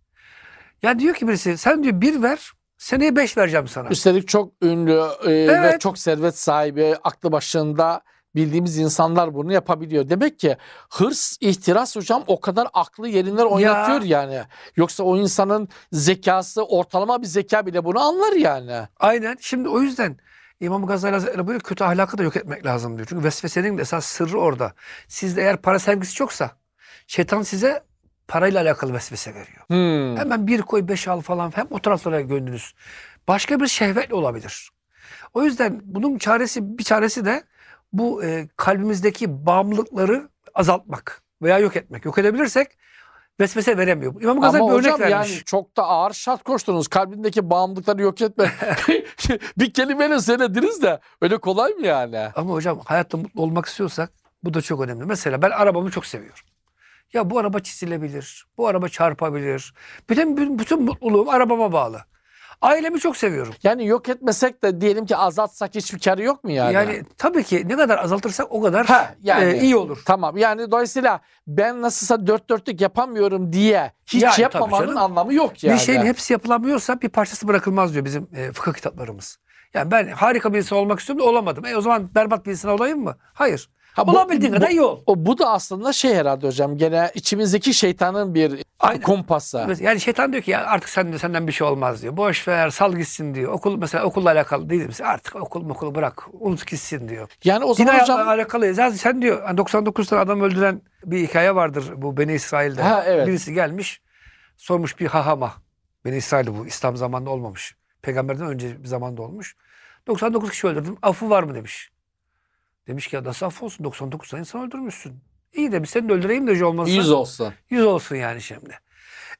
Ya 0.82 0.98
diyor 0.98 1.14
ki 1.14 1.28
birisi 1.28 1.58
sen 1.58 1.84
diyor 1.84 2.00
bir 2.00 2.22
ver 2.22 2.52
seneye 2.82 3.16
beş 3.16 3.36
vereceğim 3.36 3.68
sana. 3.68 3.88
Üstelik 3.88 4.28
çok 4.28 4.52
ünlü 4.62 5.02
e, 5.24 5.28
ve 5.28 5.52
Evet. 5.52 5.80
çok 5.80 5.98
servet 5.98 6.38
sahibi, 6.38 6.96
aklı 7.04 7.32
başında 7.32 8.02
bildiğimiz 8.34 8.78
insanlar 8.78 9.34
bunu 9.34 9.52
yapabiliyor. 9.52 10.08
Demek 10.08 10.38
ki 10.38 10.56
hırs, 10.90 11.36
ihtiras 11.40 11.96
hocam 11.96 12.24
o 12.26 12.40
kadar 12.40 12.68
aklı 12.72 13.08
yerinden 13.08 13.44
oynatıyor 13.44 14.02
yani. 14.02 14.42
Yoksa 14.76 15.04
o 15.04 15.16
insanın 15.16 15.68
zekası, 15.92 16.64
ortalama 16.64 17.22
bir 17.22 17.26
zeka 17.26 17.66
bile 17.66 17.84
bunu 17.84 18.00
anlar 18.00 18.32
yani. 18.32 18.88
Aynen. 19.00 19.36
Şimdi 19.40 19.68
o 19.68 19.80
yüzden 19.80 20.16
İmam 20.60 20.86
Gazali 20.86 21.12
Hazretleri 21.12 21.38
buyuruyor 21.38 21.60
kötü 21.60 21.84
ahlakı 21.84 22.18
da 22.18 22.22
yok 22.22 22.36
etmek 22.36 22.66
lazım 22.66 22.96
diyor. 22.96 23.06
Çünkü 23.10 23.24
vesvesenin 23.24 23.78
de 23.78 23.82
esas 23.82 24.06
sırrı 24.06 24.40
orada. 24.40 24.72
Sizde 25.08 25.42
eğer 25.42 25.56
para 25.56 25.78
sevgisi 25.78 26.14
çoksa 26.14 26.50
şeytan 27.06 27.42
size 27.42 27.82
parayla 28.32 28.62
alakalı 28.62 28.94
vesvese 28.94 29.34
veriyor. 29.34 29.64
Hmm. 29.66 30.16
Hemen 30.16 30.46
bir 30.46 30.62
koy 30.62 30.88
beş 30.88 31.08
al 31.08 31.20
falan 31.20 31.52
hem 31.54 31.66
o 31.70 31.78
taraflara 31.78 32.20
gönlünüz. 32.20 32.74
Başka 33.28 33.60
bir 33.60 33.66
şehvetle 33.66 34.14
olabilir. 34.14 34.70
O 35.34 35.42
yüzden 35.42 35.80
bunun 35.84 36.18
çaresi 36.18 36.78
bir 36.78 36.84
çaresi 36.84 37.24
de 37.24 37.44
bu 37.92 38.24
e, 38.24 38.48
kalbimizdeki 38.56 39.46
bağımlılıkları 39.46 40.28
azaltmak 40.54 41.22
veya 41.42 41.58
yok 41.58 41.76
etmek. 41.76 42.04
Yok 42.04 42.18
edebilirsek 42.18 42.68
vesvese 43.40 43.78
veremiyor. 43.78 44.22
İmam 44.22 44.40
Gazali 44.40 44.62
bir 44.62 44.68
örnek 44.68 44.78
hocam 44.78 45.00
vermiş. 45.00 45.32
yani 45.32 45.44
çok 45.44 45.76
da 45.76 45.82
ağır 45.82 46.12
şart 46.12 46.42
koştunuz. 46.42 46.88
Kalbindeki 46.88 47.50
bağımlılıkları 47.50 48.02
yok 48.02 48.22
etme. 48.22 48.52
bir 49.58 49.72
kelimeyle 49.72 50.20
söylediniz 50.20 50.82
de 50.82 51.00
öyle 51.20 51.38
kolay 51.38 51.72
mı 51.72 51.86
yani? 51.86 52.28
Ama 52.36 52.52
hocam 52.52 52.80
hayatta 52.84 53.18
mutlu 53.18 53.42
olmak 53.42 53.66
istiyorsak 53.66 54.10
bu 54.44 54.54
da 54.54 54.62
çok 54.62 54.80
önemli. 54.80 55.04
Mesela 55.04 55.42
ben 55.42 55.50
arabamı 55.50 55.90
çok 55.90 56.06
seviyorum. 56.06 56.44
Ya 57.12 57.30
bu 57.30 57.38
araba 57.38 57.60
çizilebilir, 57.60 58.46
bu 58.58 58.68
araba 58.68 58.88
çarpabilir. 58.88 59.74
Bütün, 60.10 60.58
bütün 60.58 60.82
mutluluğum 60.82 61.28
arabama 61.28 61.72
bağlı. 61.72 62.04
Ailemi 62.62 63.00
çok 63.00 63.16
seviyorum. 63.16 63.54
Yani 63.62 63.86
yok 63.86 64.08
etmesek 64.08 64.62
de 64.62 64.80
diyelim 64.80 65.06
ki 65.06 65.16
azaltsak 65.16 65.74
hiçbir 65.74 65.98
karı 65.98 66.22
yok 66.22 66.44
mu 66.44 66.50
yani? 66.50 66.74
Yani, 66.74 67.02
tabii 67.18 67.44
ki 67.44 67.68
ne 67.68 67.76
kadar 67.76 67.98
azaltırsak 67.98 68.46
o 68.50 68.62
kadar 68.62 68.86
Ha, 68.86 69.14
yani. 69.22 69.44
e, 69.44 69.60
iyi 69.60 69.76
olur. 69.76 70.02
Tamam 70.06 70.36
yani 70.36 70.70
dolayısıyla 70.70 71.20
ben 71.46 71.82
nasılsa 71.82 72.26
dört 72.26 72.50
dörtlük 72.50 72.80
yapamıyorum 72.80 73.52
diye 73.52 73.92
hiç 74.06 74.22
Yani 74.22 74.40
yapmamanın 74.40 74.96
anlamı 74.96 75.34
yok 75.34 75.64
yani. 75.64 75.74
Bir 75.74 75.80
şeyin 75.80 76.02
hepsi 76.02 76.32
yapılamıyorsa 76.32 77.00
bir 77.00 77.08
parçası 77.08 77.48
bırakılmaz 77.48 77.92
diyor 77.94 78.04
bizim 78.04 78.28
e, 78.36 78.52
fıkıh 78.52 78.72
kitaplarımız. 78.72 79.38
Yani 79.74 79.90
ben 79.90 80.08
harika 80.08 80.52
bir 80.52 80.58
insan 80.58 80.78
olmak 80.78 81.00
istiyorum 81.00 81.24
da 81.24 81.28
olamadım. 81.28 81.64
E 81.64 81.76
o 81.76 81.80
zaman 81.80 82.14
berbat 82.14 82.46
bir 82.46 82.50
insan 82.50 82.70
olayım 82.70 83.00
mı? 83.04 83.16
Hayır. 83.34 83.70
Ha, 83.92 84.02
Olabildiğin 84.02 84.52
bu- 84.52 84.56
kadar 84.56 84.70
iyi 84.70 84.82
ol. 84.82 85.00
O, 85.06 85.26
bu 85.26 85.38
da 85.38 85.50
aslında 85.50 85.92
şey 85.92 86.14
herhalde 86.14 86.46
hocam 86.46 86.76
gene 86.78 87.10
içimizdeki 87.14 87.74
şeytanın 87.74 88.34
bir 88.34 88.62
Aynen. 88.80 89.02
kumpası. 89.02 89.76
Yani 89.80 90.00
şeytan 90.00 90.32
diyor 90.32 90.42
ki 90.42 90.50
ya 90.50 90.66
artık 90.66 90.88
sen, 90.88 91.16
senden 91.16 91.46
bir 91.46 91.52
şey 91.52 91.66
olmaz 91.66 92.02
diyor. 92.02 92.16
Boş 92.16 92.48
ver 92.48 92.70
sal 92.70 92.92
gitsin 92.96 93.34
diyor. 93.34 93.52
Okul 93.52 93.76
mesela 93.78 94.04
okulla 94.04 94.30
alakalı 94.30 94.70
değil 94.70 94.86
mi? 94.86 94.92
Artık 95.04 95.36
okul 95.36 95.70
okulu 95.70 95.94
bırak 95.94 96.28
unut 96.32 96.66
gitsin 96.66 97.08
diyor. 97.08 97.28
Yani 97.44 97.64
o 97.64 97.74
zaman 97.74 97.92
hayatla 97.92 98.14
hocam 98.14 98.28
alakalı. 98.28 98.74
Zaten 98.74 98.96
sen 98.96 99.22
diyor 99.22 99.42
hani 99.42 99.56
99 99.56 100.08
tane 100.08 100.22
adam 100.22 100.40
öldüren 100.40 100.82
bir 101.04 101.28
hikaye 101.28 101.54
vardır 101.54 101.84
bu 101.96 102.16
Beni 102.16 102.32
İsrail'de. 102.34 102.82
Ha, 102.82 103.04
evet. 103.06 103.26
Birisi 103.26 103.54
gelmiş 103.54 104.00
sormuş 104.56 105.00
bir 105.00 105.06
hahama. 105.06 105.52
Beni 106.04 106.16
İsrail'de 106.16 106.58
bu 106.58 106.66
İslam 106.66 106.96
zamanında 106.96 107.30
olmamış. 107.30 107.76
Peygamberden 108.02 108.46
önce 108.46 108.82
bir 108.82 108.88
zamanda 108.88 109.22
olmuş. 109.22 109.56
99 110.06 110.50
kişi 110.50 110.66
öldürdüm. 110.66 110.96
Affı 111.02 111.30
var 111.30 111.42
mı 111.42 111.54
demiş. 111.54 111.91
Demiş 112.86 113.06
ki 113.08 113.16
ya 113.16 113.24
nasıl 113.24 113.46
affı 113.46 113.64
olsun? 113.64 113.84
99 113.84 114.30
tane 114.30 114.40
insan 114.40 114.66
öldürmüşsün. 114.66 115.20
İyi 115.52 115.72
demiş 115.72 115.90
seni 115.90 116.08
de 116.08 116.12
öldüreyim 116.12 116.46
de 116.46 116.64
olmazsa. 116.64 116.92
yüz 116.92 117.10
olsun. 117.10 117.54
Yüz 117.70 117.84
olsun 117.84 118.16
yani 118.16 118.42
şimdi. 118.42 118.78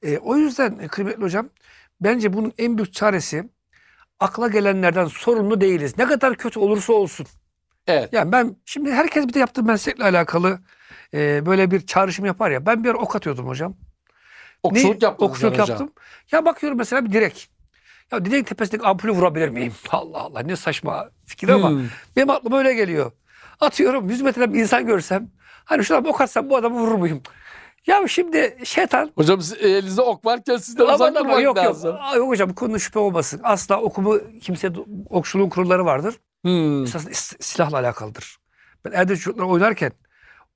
E, 0.02 0.18
o 0.18 0.37
yüzden 0.37 0.78
e, 0.78 0.88
kıymetli 0.88 1.22
hocam 1.22 1.48
bence 2.00 2.33
bunun 2.33 2.52
en 2.59 2.78
büyük 2.78 2.92
çaresi 2.92 3.48
akla 4.20 4.48
gelenlerden 4.48 5.07
sorumlu 5.07 5.61
değiliz. 5.61 5.98
Ne 5.98 6.07
kadar 6.07 6.37
kötü 6.37 6.59
olursa 6.59 6.92
olsun. 6.92 7.26
Evet. 7.87 8.09
Yani 8.12 8.33
ben 8.33 8.57
şimdi 8.64 8.92
herkes 8.92 9.28
bir 9.28 9.35
de 9.35 9.38
yaptığı 9.38 9.62
meslekle 9.62 10.05
alakalı 10.05 10.59
e, 11.14 11.46
böyle 11.46 11.70
bir 11.70 11.87
çağrışım 11.87 12.24
yapar 12.24 12.50
ya. 12.50 12.66
Ben 12.66 12.85
bir 12.85 12.88
ara 12.90 12.98
ok 12.98 13.16
atıyordum 13.16 13.46
hocam. 13.46 13.74
Okçuluk 14.62 15.02
yaptınız 15.02 15.31
Okçuluk 15.31 15.52
hocam. 15.52 15.68
yaptım. 15.68 15.92
Ya 16.33 16.44
bakıyorum 16.44 16.78
mesela 16.78 17.05
bir 17.05 17.12
direk. 17.12 17.48
Ya 18.12 18.24
direğin 18.24 18.44
tepesindeki 18.44 18.87
ampulü 18.87 19.12
vurabilir 19.12 19.48
miyim? 19.48 19.72
Allah 19.90 20.18
Allah 20.18 20.40
ne 20.40 20.57
saçma 20.57 21.11
fikir 21.24 21.48
ama 21.48 21.70
Hmm. 21.70 21.85
benim 22.16 22.31
aklıma 22.31 22.59
öyle 22.59 22.74
geliyor. 22.74 23.12
Atıyorum 23.61 24.11
100 24.11 24.23
metreden 24.23 24.55
bir 24.55 24.61
insan 24.61 24.87
görsem 24.87 25.31
hani 25.65 25.85
şuna 25.85 25.99
ok 25.99 26.21
atsam 26.21 26.51
bu 26.51 26.57
adamı 26.57 26.81
vurur 26.81 26.95
muyum? 26.95 27.23
Ya 27.87 28.09
şimdi 28.09 28.57
şeytan 28.65 29.12
Hocam 29.15 29.41
siz- 29.43 29.59
elinizde 29.65 30.03
ok 30.03 30.25
varken 30.25 30.57
sizden 30.57 30.85
uzak 30.95 31.15
durmak 31.15 31.43
yok 31.43 31.57
lazım. 31.57 31.91
yok. 31.91 32.01
Aa, 32.03 32.17
yok 32.17 32.29
hocam 32.29 32.51
bu 32.51 32.55
konuda 32.55 32.79
şüphe 32.79 32.99
olmasın. 32.99 33.41
Asla 33.45 33.81
okumu 33.81 34.19
kimse 34.41 34.73
okçuluğun 35.11 35.49
kurulları 35.49 35.85
vardır. 35.85 36.15
Hmm. 36.45 36.87
Silahla 37.41 37.79
alakalıdır. 37.79 38.37
Ben 38.85 38.93
evde 38.93 39.17
çocuklar 39.17 39.45
oynarken 39.45 39.93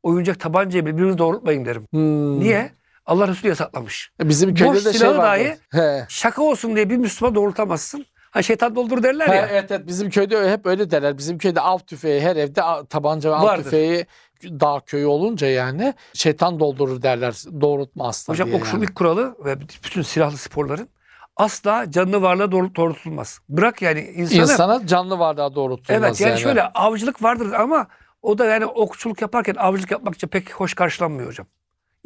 oyuncak 0.03 0.41
tabancayı 0.41 0.87
birbirinizi 0.87 1.19
doğrultmayın 1.19 1.65
derim. 1.65 1.87
Hmm. 1.91 2.41
Niye? 2.41 2.73
Allah 3.07 3.29
Resulü 3.29 3.49
yasaklamış. 3.49 4.11
Bizim 4.23 4.55
köyde 4.55 4.71
Boş 4.75 4.85
de 4.85 4.93
şey 4.93 4.93
silahı 4.93 5.19
vardı. 5.19 5.59
He. 5.73 6.07
Şaka 6.09 6.43
olsun 6.43 6.77
diye 6.77 6.91
bir 6.91 6.97
Müslüman 6.97 7.35
doğrultamazsın. 7.35 8.07
Ha 8.37 8.43
şeytan 8.43 8.75
doldur 8.77 9.03
derler 9.03 9.27
Ha, 9.27 9.35
ya. 9.35 9.47
evet 9.47 9.71
evet 9.71 9.87
bizim 9.87 10.11
köyde 10.11 10.51
hep 10.51 10.67
öyle 10.67 10.91
derler. 10.91 11.19
Bizim 11.19 11.39
köyde 11.39 11.61
av 11.61 11.79
tüfeği 11.79 12.21
her 12.21 12.37
evde 12.37 12.63
tabanca 12.91 13.31
ve 13.31 13.35
av 13.35 13.43
Vardır. 13.43 13.65
tüfeği 13.65 14.07
dağ 14.45 14.81
köyü 14.87 15.07
olunca 15.07 15.47
yani 15.47 15.95
şeytan 16.13 16.61
doldurur 16.61 17.03
derler. 17.03 17.35
Doğrultma 17.61 18.09
asla 18.09 18.33
Hocam 18.33 18.49
diye 18.49 18.57
okçuluk 18.57 18.83
yani. 18.83 18.91
ilk 18.91 18.95
kuralı 18.95 19.37
ve 19.45 19.61
bütün 19.61 20.03
silahlı 20.03 20.37
sporların 20.37 20.89
asla 21.37 21.91
canlı 21.91 22.23
varlığa 22.23 22.53
doğru, 22.53 22.75
doğrultulmaz. 22.75 23.41
Bırak 23.49 23.83
yani 23.83 24.01
insanı. 24.01 24.43
İnsana 24.43 24.87
canlı 24.87 25.19
varlığa 25.19 25.55
doğrultulmaz 25.55 26.03
evet 26.03 26.21
yani, 26.21 26.31
yani. 26.31 26.41
şöyle 26.41 26.63
avcılık 26.63 27.23
vardır 27.23 27.53
ama 27.53 27.87
o 28.23 28.39
da 28.39 28.45
yani 28.45 28.67
okçuluk 28.67 29.23
yaparken 29.23 29.55
avcılık 29.55 29.91
yapmakça 29.91 30.27
pek 30.27 30.55
hoş 30.55 30.75
karşılanmıyor 30.75 31.29
hocam. 31.29 31.47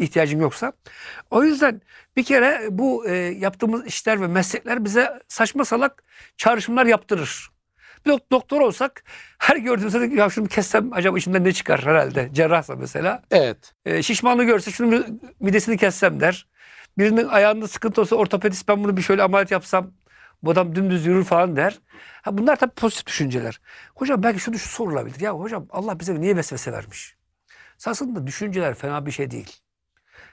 İhtiyacın 0.00 0.40
yoksa. 0.40 0.72
O 1.30 1.44
yüzden 1.44 1.82
bir 2.16 2.24
kere 2.24 2.68
bu 2.70 3.08
e, 3.08 3.14
yaptığımız 3.16 3.86
işler 3.86 4.20
ve 4.20 4.26
meslekler 4.26 4.84
bize 4.84 5.20
saçma 5.28 5.64
salak 5.64 6.04
çağrışımlar 6.36 6.86
yaptırır. 6.86 7.50
Bir 8.06 8.10
dok- 8.10 8.30
doktor 8.32 8.60
olsak 8.60 9.04
her 9.38 9.56
gördüğümüzde 9.56 10.00
de, 10.00 10.14
ya 10.14 10.30
şunu 10.30 10.48
kessem 10.48 10.92
acaba 10.92 11.18
içinden 11.18 11.44
ne 11.44 11.52
çıkar 11.52 11.86
herhalde. 11.86 12.28
Cerrahsa 12.32 12.76
mesela. 12.76 13.22
Evet. 13.30 13.74
E, 13.84 14.02
şişmanlığı 14.02 14.44
görse 14.44 14.70
şunu 14.70 15.06
midesini 15.40 15.76
kessem 15.76 16.20
der. 16.20 16.46
Birinin 16.98 17.28
ayağında 17.28 17.68
sıkıntı 17.68 18.00
olsa 18.00 18.16
ortopedist 18.16 18.68
ben 18.68 18.84
bunu 18.84 18.96
bir 18.96 19.02
şöyle 19.02 19.22
ameliyat 19.22 19.50
yapsam 19.50 19.90
bu 20.42 20.50
adam 20.50 20.74
dümdüz 20.74 21.06
yürür 21.06 21.24
falan 21.24 21.56
der. 21.56 21.78
Ha, 22.22 22.38
bunlar 22.38 22.56
tabii 22.56 22.70
pozitif 22.74 23.06
düşünceler. 23.06 23.60
Hocam 23.94 24.22
belki 24.22 24.40
şu, 24.40 24.58
şu 24.58 24.68
sorulabilir. 24.68 25.20
Ya 25.20 25.32
hocam 25.32 25.66
Allah 25.70 26.00
bize 26.00 26.20
niye 26.20 26.36
vesvese 26.36 26.72
vermiş? 26.72 27.16
Aslında 27.86 28.26
düşünceler 28.26 28.74
fena 28.74 29.06
bir 29.06 29.10
şey 29.10 29.30
değil. 29.30 29.56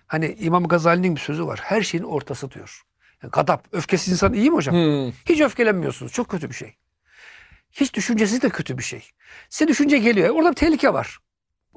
Hani 0.08 0.36
İmam 0.40 0.64
Gazali'nin 0.68 1.16
bir 1.16 1.22
sözü 1.22 1.46
var. 1.48 1.60
Her 1.64 1.82
şeyin 1.82 2.04
ortası 2.04 2.52
diyor. 2.52 2.82
Yani 3.24 3.32
gadap, 3.32 3.68
öfkesiz 3.72 4.14
insan 4.14 4.34
iyi 4.34 4.50
mi 4.52 4.56
hocam? 4.56 4.76
Hmm. 4.76 5.12
Hiç 5.30 5.42
öfkelenmiyorsunuz. 5.42 6.12
Çok 6.12 6.30
kötü 6.30 6.50
bir 6.50 6.56
şey. 6.56 6.76
Hiç 7.72 7.94
düşüncesiz 7.94 8.42
de 8.42 8.50
kötü 8.50 8.78
bir 8.78 8.84
şey. 8.84 9.10
Size 9.50 9.68
düşünce 9.68 9.98
geliyor. 9.98 10.30
Orada 10.30 10.50
bir 10.50 10.56
tehlike 10.56 10.94
var. 10.94 11.18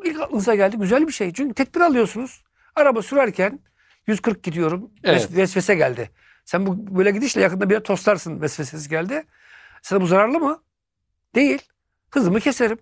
İlk 0.05 0.21
aklınıza 0.21 0.55
geldi. 0.55 0.77
Güzel 0.77 1.07
bir 1.07 1.13
şey. 1.13 1.33
Çünkü 1.33 1.55
tedbir 1.55 1.81
alıyorsunuz. 1.81 2.43
Araba 2.77 3.03
sürerken 3.03 3.61
140 4.07 4.43
gidiyorum. 4.43 4.91
Evet. 5.05 5.23
Ves- 5.31 5.37
vesvese 5.37 5.75
geldi. 5.75 6.11
Sen 6.45 6.67
bu 6.67 6.97
böyle 6.99 7.11
gidişle 7.11 7.41
yakında 7.41 7.69
bir 7.71 7.75
yere 7.75 7.83
toslarsın 7.83 8.41
vesvesesiz 8.41 8.89
geldi. 8.89 9.25
Sana 9.83 10.01
bu 10.01 10.07
zararlı 10.07 10.41
mı? 10.41 10.63
Değil. 11.35 11.63
Hızımı 12.11 12.41
keserim. 12.41 12.79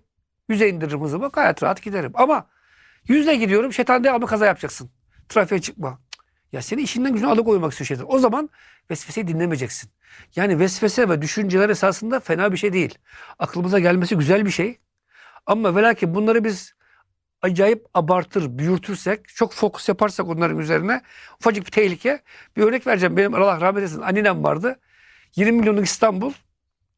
Yüze 0.49 0.69
indiririm 0.69 1.01
hızımı. 1.01 1.29
Gayet 1.29 1.63
rahat 1.63 1.81
giderim. 1.83 2.11
Ama 2.13 2.47
yüzle 3.07 3.35
gidiyorum. 3.35 3.73
Şeytan 3.73 4.03
devamlı 4.03 4.27
kaza 4.27 4.45
yapacaksın. 4.45 4.89
Trafiğe 5.29 5.61
çıkma. 5.61 5.99
Ya 6.51 6.61
seni 6.61 6.81
işinden 6.81 7.13
gücüne 7.13 7.29
alıkoymak 7.29 7.71
istiyor 7.71 7.87
şeytan. 7.87 8.13
O 8.13 8.19
zaman 8.19 8.49
vesveseyi 8.91 9.27
dinlemeyeceksin. 9.27 9.91
Yani 10.35 10.59
vesvese 10.59 11.09
ve 11.09 11.21
düşünceler 11.21 11.69
esasında 11.69 12.19
fena 12.19 12.51
bir 12.51 12.57
şey 12.57 12.73
değil. 12.73 12.97
Aklımıza 13.39 13.79
gelmesi 13.79 14.15
güzel 14.15 14.45
bir 14.45 14.51
şey. 14.51 14.79
Ama 15.45 15.75
ve 15.75 15.81
lakin 15.81 16.15
bunları 16.15 16.43
biz 16.43 16.73
acayip 17.41 17.85
abartır, 17.93 18.57
büyütürsek, 18.57 19.27
çok 19.27 19.53
fokus 19.53 19.89
yaparsak 19.89 20.27
onların 20.27 20.59
üzerine 20.59 21.01
ufacık 21.39 21.65
bir 21.65 21.71
tehlike. 21.71 22.19
Bir 22.57 22.63
örnek 22.63 22.87
vereceğim. 22.87 23.17
Benim 23.17 23.33
Allah 23.33 23.61
rahmet 23.61 23.77
eylesin 23.77 24.01
annem 24.01 24.43
vardı. 24.43 24.79
20 25.35 25.59
milyonluk 25.59 25.85
İstanbul. 25.85 26.33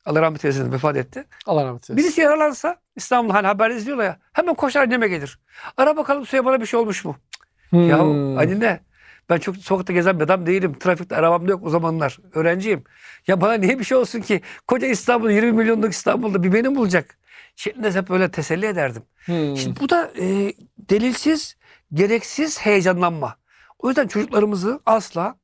Allah 0.05 0.21
rahmet 0.21 0.45
eylesin 0.45 0.71
vefat 0.71 0.97
etti. 0.97 1.25
Allah 1.45 1.65
rahmet 1.65 1.89
eylesin. 1.89 1.97
Birisi 1.97 2.21
yaralansa 2.21 2.75
İstanbul 2.95 3.31
hani 3.31 3.47
haber 3.47 3.69
izliyorlar 3.69 4.03
ya 4.03 4.19
hemen 4.33 4.55
koşar 4.55 4.81
anneme 4.81 5.07
gelir. 5.07 5.39
Ara 5.77 5.97
bakalım 5.97 6.25
suya 6.25 6.45
bana 6.45 6.61
bir 6.61 6.65
şey 6.65 6.79
olmuş 6.79 7.05
mu? 7.05 7.15
Ya 7.73 7.99
Hmm. 7.99 8.37
anne 8.37 8.79
ben 9.29 9.37
çok 9.37 9.57
sokakta 9.57 9.93
gezen 9.93 10.19
bir 10.19 10.23
adam 10.25 10.45
değilim. 10.45 10.79
Trafikte 10.79 11.15
arabam 11.15 11.47
da 11.47 11.51
yok 11.51 11.63
o 11.65 11.69
zamanlar. 11.69 12.17
Öğrenciyim. 12.33 12.83
Ya 13.27 13.41
bana 13.41 13.53
niye 13.53 13.79
bir 13.79 13.83
şey 13.83 13.97
olsun 13.97 14.21
ki? 14.21 14.41
Koca 14.67 14.87
İstanbul 14.87 15.29
20 15.29 15.51
milyonluk 15.51 15.91
İstanbul'da 15.93 16.43
bir 16.43 16.53
benim 16.53 16.75
bulacak. 16.75 17.17
Şeklinde 17.55 17.91
hep 17.91 18.09
böyle 18.09 18.31
teselli 18.31 18.65
ederdim. 18.65 19.03
Hmm. 19.25 19.57
Şimdi 19.57 19.79
bu 19.79 19.89
da 19.89 20.11
e, 20.19 20.53
delilsiz, 20.77 21.55
gereksiz 21.93 22.59
heyecanlanma. 22.59 23.35
O 23.79 23.87
yüzden 23.87 24.07
çocuklarımızı 24.07 24.79
asla 24.85 25.35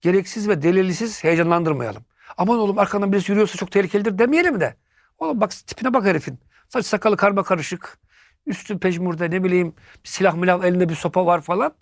gereksiz 0.00 0.48
ve 0.48 0.62
delilsiz 0.62 1.24
heyecanlandırmayalım. 1.24 2.04
Aman 2.36 2.58
oğlum 2.58 2.78
arkandan 2.78 3.12
birisi 3.12 3.32
yürüyorsa 3.32 3.58
çok 3.58 3.70
tehlikelidir 3.70 4.18
demeyelim 4.18 4.60
de. 4.60 4.74
Oğlum 5.18 5.40
bak 5.40 5.50
tipine 5.50 5.94
bak 5.94 6.04
herifin. 6.04 6.38
Saç 6.68 6.86
sakalı 6.86 7.16
karma 7.16 7.42
karışık. 7.42 7.98
Üstü 8.46 8.78
pejmurde 8.78 9.30
ne 9.30 9.44
bileyim 9.44 9.72
silah 10.04 10.34
milah 10.34 10.64
elinde 10.64 10.88
bir 10.88 10.94
sopa 10.94 11.26
var 11.26 11.40
falan. 11.40 11.72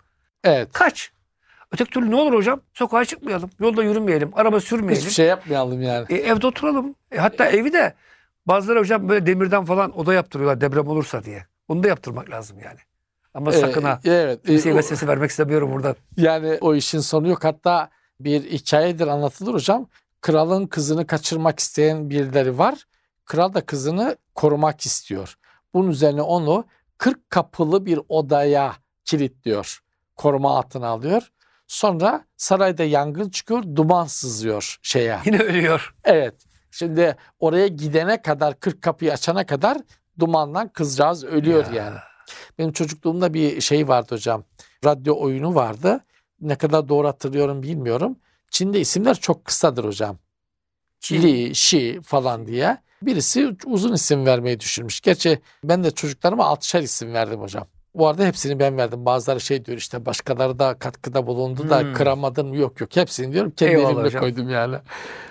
Evet. 0.43 0.69
Kaç. 0.73 1.11
Öteki 1.71 1.91
türlü 1.91 2.11
ne 2.11 2.15
olur 2.15 2.33
hocam? 2.33 2.61
Sokağa 2.73 3.05
çıkmayalım. 3.05 3.49
Yolda 3.59 3.83
yürümeyelim. 3.83 4.31
Araba 4.33 4.59
sürmeyelim. 4.59 5.01
Hiçbir 5.01 5.13
şey 5.13 5.25
yapmayalım 5.27 5.81
yani. 5.81 6.05
E, 6.09 6.15
evde 6.15 6.47
oturalım. 6.47 6.95
E, 7.11 7.17
hatta 7.17 7.45
evi 7.45 7.73
de 7.73 7.93
bazıları 8.45 8.79
hocam 8.79 9.09
böyle 9.09 9.25
demirden 9.25 9.65
falan 9.65 9.99
oda 9.99 10.13
yaptırıyorlar 10.13 10.61
deprem 10.61 10.87
olursa 10.87 11.23
diye. 11.23 11.45
Onu 11.67 11.83
da 11.83 11.87
yaptırmak 11.87 12.29
lazım 12.29 12.57
yani. 12.63 12.79
Ama 13.33 13.51
sakın 13.51 13.81
ha. 13.83 13.99
Ee, 14.05 14.09
evet. 14.11 14.45
Kimseye 14.45 14.73
Ee, 14.73 14.75
vesvese 14.75 15.07
vermek 15.07 15.29
istemiyorum 15.29 15.71
buradan. 15.73 15.95
Yani 16.17 16.57
o 16.61 16.75
işin 16.75 16.99
sonu 16.99 17.27
yok. 17.27 17.43
Hatta 17.43 17.89
bir 18.19 18.43
hikayedir 18.43 19.07
anlatılır 19.07 19.53
hocam. 19.53 19.87
Kralın 20.21 20.67
kızını 20.67 21.07
kaçırmak 21.07 21.59
isteyen 21.59 22.09
birileri 22.09 22.57
var. 22.57 22.85
Kral 23.25 23.53
da 23.53 23.65
kızını 23.65 24.17
korumak 24.35 24.85
istiyor. 24.85 25.35
Bunun 25.73 25.89
üzerine 25.89 26.21
onu 26.21 26.65
40 26.97 27.29
kapılı 27.29 27.85
bir 27.85 27.99
odaya 28.09 28.75
kilitliyor. 29.05 29.79
Koruma 30.15 30.57
altına 30.57 30.87
alıyor. 30.87 31.31
Sonra 31.67 32.25
sarayda 32.37 32.83
yangın 32.83 33.29
çıkıyor, 33.29 33.63
duman 33.75 34.05
sızıyor 34.05 34.77
şeye. 34.81 35.19
Yine 35.25 35.39
ölüyor. 35.39 35.95
Evet. 36.03 36.35
Şimdi 36.71 37.15
oraya 37.39 37.67
gidene 37.67 38.21
kadar 38.21 38.59
40 38.59 38.81
kapıyı 38.81 39.13
açana 39.13 39.45
kadar 39.45 39.77
dumandan 40.19 40.67
kızcağız 40.67 41.23
ölüyor 41.23 41.65
Ya. 41.73 41.83
yani. 41.83 41.97
Benim 42.59 42.71
çocukluğumda 42.71 43.33
bir 43.33 43.61
şey 43.61 43.87
vardı 43.87 44.15
hocam. 44.15 44.43
Radyo 44.85 45.19
oyunu 45.19 45.55
vardı. 45.55 46.03
Ne 46.41 46.55
kadar 46.55 46.89
doğru 46.89 47.07
hatırlıyorum 47.07 47.63
bilmiyorum. 47.63 48.19
Çin'de 48.51 48.79
isimler 48.79 49.15
çok 49.15 49.45
kısadır 49.45 49.83
hocam. 49.85 50.17
Çin. 50.99 51.21
Li, 51.21 51.55
Şi 51.55 51.99
falan 52.03 52.47
diye. 52.47 52.77
Birisi 53.01 53.55
uzun 53.65 53.93
isim 53.93 54.25
vermeyi 54.25 54.59
düşünmüş. 54.59 55.01
Gerçi 55.01 55.39
ben 55.63 55.83
de 55.83 55.91
çocuklarıma 55.91 56.45
altışar 56.45 56.81
isim 56.81 57.13
verdim 57.13 57.39
hocam. 57.41 57.67
Bu 57.95 58.07
arada 58.07 58.25
hepsini 58.25 58.59
ben 58.59 58.77
verdim. 58.77 59.05
Bazıları 59.05 59.41
şey 59.41 59.65
diyor 59.65 59.77
işte 59.77 60.05
başkaları 60.05 60.59
da 60.59 60.79
katkıda 60.79 61.27
bulundu 61.27 61.69
da 61.69 61.79
Hmm. 61.79 61.93
kıramadın 61.93 62.47
mı? 62.47 62.57
Yok 62.57 62.81
yok 62.81 62.95
hepsini 62.95 63.33
diyorum. 63.33 63.51
Kendi 63.51 63.71
Eyvallah 63.71 63.89
elimle 63.89 64.03
hocam. 64.03 64.21
koydum 64.21 64.49
yani. 64.49 64.75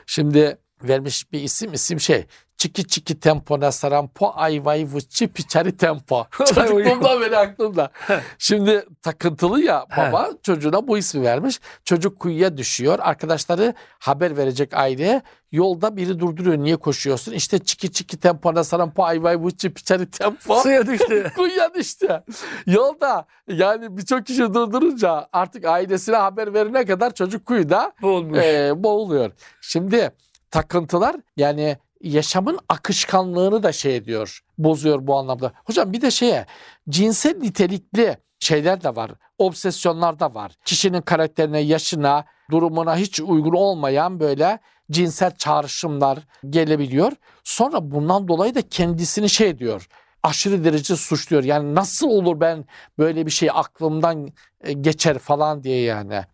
Şimdi 0.07 0.59
vermiş 0.85 1.33
bir 1.33 1.41
isim 1.43 1.73
isim 1.73 2.01
şey. 2.01 2.27
Çiki 2.57 2.87
çiki 2.87 3.21
tempo 3.21 3.61
nasarampo 3.61 4.33
ayvay 4.35 4.87
vıçı 4.95 5.29
piçari 5.29 5.77
tempo. 5.77 6.27
Çocukluğumdan 6.55 7.21
beri 7.21 7.37
aklımda. 7.38 7.91
Şimdi 8.38 8.85
takıntılı 9.03 9.61
ya 9.62 9.87
baba 9.97 10.31
çocuğuna 10.43 10.88
bu 10.88 10.99
ismi 10.99 11.23
vermiş. 11.23 11.61
Çocuk 11.85 12.19
kuyuya 12.19 12.57
düşüyor. 12.57 12.99
Arkadaşları 13.03 13.75
haber 13.99 14.37
verecek 14.37 14.75
aileye. 14.75 15.23
Yolda 15.53 15.97
biri 15.97 16.19
durduruyor. 16.21 16.59
Niye 16.59 16.77
koşuyorsun? 16.77 17.33
İşte 17.33 17.59
çiki 17.59 17.93
çiki 17.93 18.17
tempo 18.21 18.55
nasarampo 18.55 19.05
ayvay 19.05 19.45
vıçı 19.45 19.75
piçari 19.75 20.11
tempo. 20.11 20.61
Suya 20.61 20.87
düştü. 20.87 21.33
Kuyuya 21.37 21.75
düştü. 21.75 22.23
Yolda 22.67 23.27
yani 23.49 23.97
birçok 23.97 24.27
kişi 24.27 24.55
durdurunca 24.55 25.29
artık 25.33 25.64
ailesine 25.64 26.17
haber 26.17 26.55
verene 26.55 26.85
kadar 26.85 27.14
çocuk 27.14 27.47
kuyuda 27.47 27.93
Boğulmuş. 28.03 28.38
e, 28.38 28.73
boğuluyor. 28.77 29.31
Şimdi 29.61 30.11
takıntılar 30.51 31.17
yani 31.37 31.77
yaşamın 32.03 32.59
akışkanlığını 32.69 33.63
da 33.63 33.73
şey 33.73 33.97
ediyor, 33.97 34.41
bozuyor 34.59 35.07
bu 35.07 35.17
anlamda. 35.17 35.53
Hocam 35.65 35.93
bir 35.93 36.01
de 36.01 36.11
şeye 36.11 36.47
cinsel 36.89 37.37
nitelikli 37.37 38.17
şeyler 38.41 38.85
de 38.85 38.97
var. 38.97 39.11
Obsesyonlar 39.39 40.21
da 40.21 40.35
var. 40.35 40.53
Kişinin 40.65 41.01
karakterine, 41.01 41.59
yaşına, 41.61 42.25
durumuna 42.51 42.97
hiç 42.97 43.21
uygun 43.21 43.53
olmayan 43.53 44.21
böyle 44.21 44.59
cinsel 44.91 45.37
çağrışımlar 45.37 46.19
gelebiliyor. 46.51 47.13
Sonra 47.45 47.91
bundan 47.91 48.29
dolayı 48.29 48.55
da 48.55 48.69
kendisini 48.69 49.29
şey 49.29 49.49
ediyor. 49.49 49.89
Aşırı 50.23 50.65
derece 50.65 50.97
suçluyor. 50.97 51.45
Yani 51.45 51.75
nasıl 51.75 52.09
olur 52.09 52.41
ben 52.41 52.65
böyle 52.99 53.27
bir 53.27 53.31
şey 53.31 53.51
aklımdan 53.53 54.29
e, 54.61 54.73
geçer 54.73 55.19
falan 55.19 55.63
diye 55.63 55.81
yani. 55.83 56.25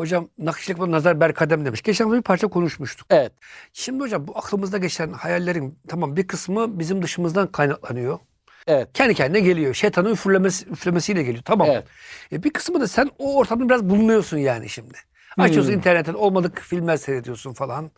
Hocam 0.00 0.28
nakışlık 0.38 0.80
ve 0.80 0.90
nazar 0.90 1.20
berkadem 1.20 1.64
demiş. 1.64 1.82
Geçen 1.82 2.04
hafta 2.04 2.18
bir 2.18 2.22
parça 2.22 2.48
konuşmuştuk. 2.48 3.06
Evet. 3.10 3.32
Şimdi 3.72 4.00
hocam 4.00 4.26
bu 4.26 4.38
aklımızda 4.38 4.78
geçen 4.78 5.12
hayallerin 5.12 5.78
tamam 5.88 6.16
bir 6.16 6.26
kısmı 6.26 6.78
bizim 6.78 7.02
dışımızdan 7.02 7.46
kaynaklanıyor. 7.46 8.18
Evet. 8.66 8.88
Kendi 8.94 9.14
kendine 9.14 9.40
geliyor. 9.40 9.74
Şeytanın 9.74 10.12
üfürlemesi, 10.12 10.68
üflemesiyle 10.68 11.22
geliyor. 11.22 11.42
Tamam. 11.44 11.68
Evet. 11.70 11.84
E 12.32 12.42
bir 12.42 12.50
kısmı 12.50 12.80
da 12.80 12.88
sen 12.88 13.10
o 13.18 13.36
ortamda 13.36 13.68
biraz 13.68 13.88
bulunuyorsun 13.88 14.38
yani 14.38 14.68
şimdi. 14.68 14.98
Açıyorsun 15.38 15.72
Hmm. 15.72 15.78
internetten 15.78 16.14
olmadık 16.14 16.58
filmler 16.58 16.96
seyrediyorsun 16.96 17.52
falan. 17.52 17.90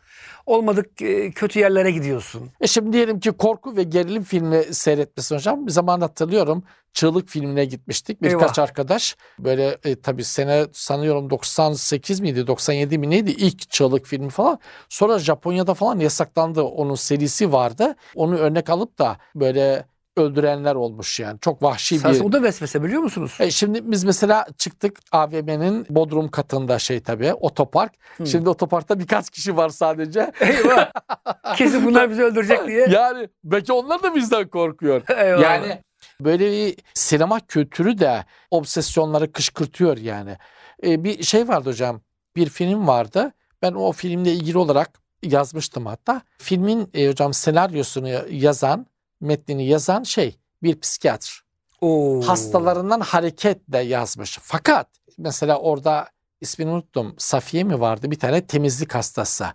Olmadık 0.47 1.03
e, 1.03 1.31
kötü 1.31 1.59
yerlere 1.61 1.91
gidiyorsun. 1.91 2.51
E 2.61 2.67
şimdi 2.67 2.93
diyelim 2.93 3.21
ki 3.21 3.33
korku 3.33 3.77
ve 3.77 3.83
gerilim 3.83 4.23
filmi 4.23 4.65
seyretmesin 4.75 5.37
hocam. 5.37 5.67
Bir 5.67 5.73
zaman 5.73 6.01
hatırlıyorum 6.01 6.63
Çığlık 6.95 7.29
filmine 7.29 7.65
gitmiştik. 7.65 8.23
Birkaç 8.23 8.59
Eyvah. 8.59 8.69
arkadaş 8.69 9.17
böyle 9.39 9.79
e, 9.85 10.01
tabii 10.01 10.25
sene 10.25 10.67
sanıyorum 10.73 11.31
98 11.31 12.21
miydi 12.21 12.47
97 12.47 12.99
mi 12.99 13.11
neydi 13.11 13.31
ilk 13.31 13.71
Çığlık 13.71 14.07
filmi 14.07 14.31
falan. 14.31 14.59
Sonra 14.89 15.19
Japonya'da 15.19 15.75
falan 15.75 15.99
yasaklandı. 15.99 16.63
Onun 16.63 16.95
serisi 16.95 17.53
vardı. 17.53 17.97
Onu 18.15 18.37
örnek 18.37 18.71
alıp 18.71 18.99
da 18.99 19.17
böyle 19.35 19.87
öldürenler 20.17 20.75
olmuş 20.75 21.21
yani. 21.21 21.39
Çok 21.41 21.63
vahşi 21.63 21.99
Sen 21.99 22.15
bir... 22.15 22.21
o 22.21 22.33
da 22.33 22.43
vesvese 22.43 22.83
biliyor 22.83 23.03
musunuz? 23.03 23.37
E 23.41 23.51
şimdi 23.51 23.91
biz 23.91 24.05
mesela 24.05 24.47
çıktık 24.59 25.01
AVM'nin 25.13 25.87
bodrum 25.91 26.29
katında 26.29 26.79
şey 26.79 27.01
tabii 27.01 27.35
otopark. 27.35 27.93
Hmm. 28.17 28.27
Şimdi 28.27 28.49
otoparkta 28.49 28.99
birkaç 28.99 29.31
kişi 29.31 29.57
var 29.57 29.69
sadece. 29.69 30.33
Eyvah. 30.41 30.91
Kesin 31.57 31.87
bunlar 31.87 32.11
bizi 32.11 32.23
öldürecek 32.23 32.67
diye. 32.67 32.87
Yani 32.91 33.29
belki 33.45 33.73
onlar 33.73 34.03
da 34.03 34.15
bizden 34.15 34.49
korkuyor. 34.49 35.03
Eyvah. 35.19 35.43
Yani 35.43 35.81
böyle 36.21 36.51
bir 36.51 36.77
sinema 36.95 37.41
kültürü 37.41 37.99
de 37.99 38.25
obsesyonları 38.51 39.33
kışkırtıyor 39.33 39.97
yani. 39.97 40.37
Ee, 40.85 41.05
bir 41.05 41.23
şey 41.23 41.49
vardı 41.49 41.71
hocam. 41.71 42.01
Bir 42.37 42.49
film 42.49 42.87
vardı. 42.87 43.33
Ben 43.63 43.73
o 43.73 43.93
filmle 43.93 44.33
ilgili 44.33 44.59
olarak 44.59 45.03
yazmıştım 45.23 45.87
hatta. 45.87 46.23
Filmin 46.39 46.91
e, 46.95 47.09
hocam 47.09 47.35
senaryosunu 47.35 48.09
yazan, 48.31 48.87
metnini 49.23 49.67
yazan 49.67 50.03
şey 50.03 50.37
bir 50.63 50.81
psikiyatr. 50.81 51.43
Oo. 51.81 52.21
Hastalarından 52.23 53.01
hareketle 53.01 53.79
yazmış. 53.79 54.39
Fakat 54.43 54.89
mesela 55.19 55.59
orada 55.59 56.09
ismini 56.41 56.71
unuttum. 56.71 57.15
Safiye 57.19 57.65
mi 57.65 57.81
vardı? 57.81 58.11
Bir 58.11 58.19
tane 58.19 58.47
temizlik 58.47 58.95
hastası. 58.95 59.47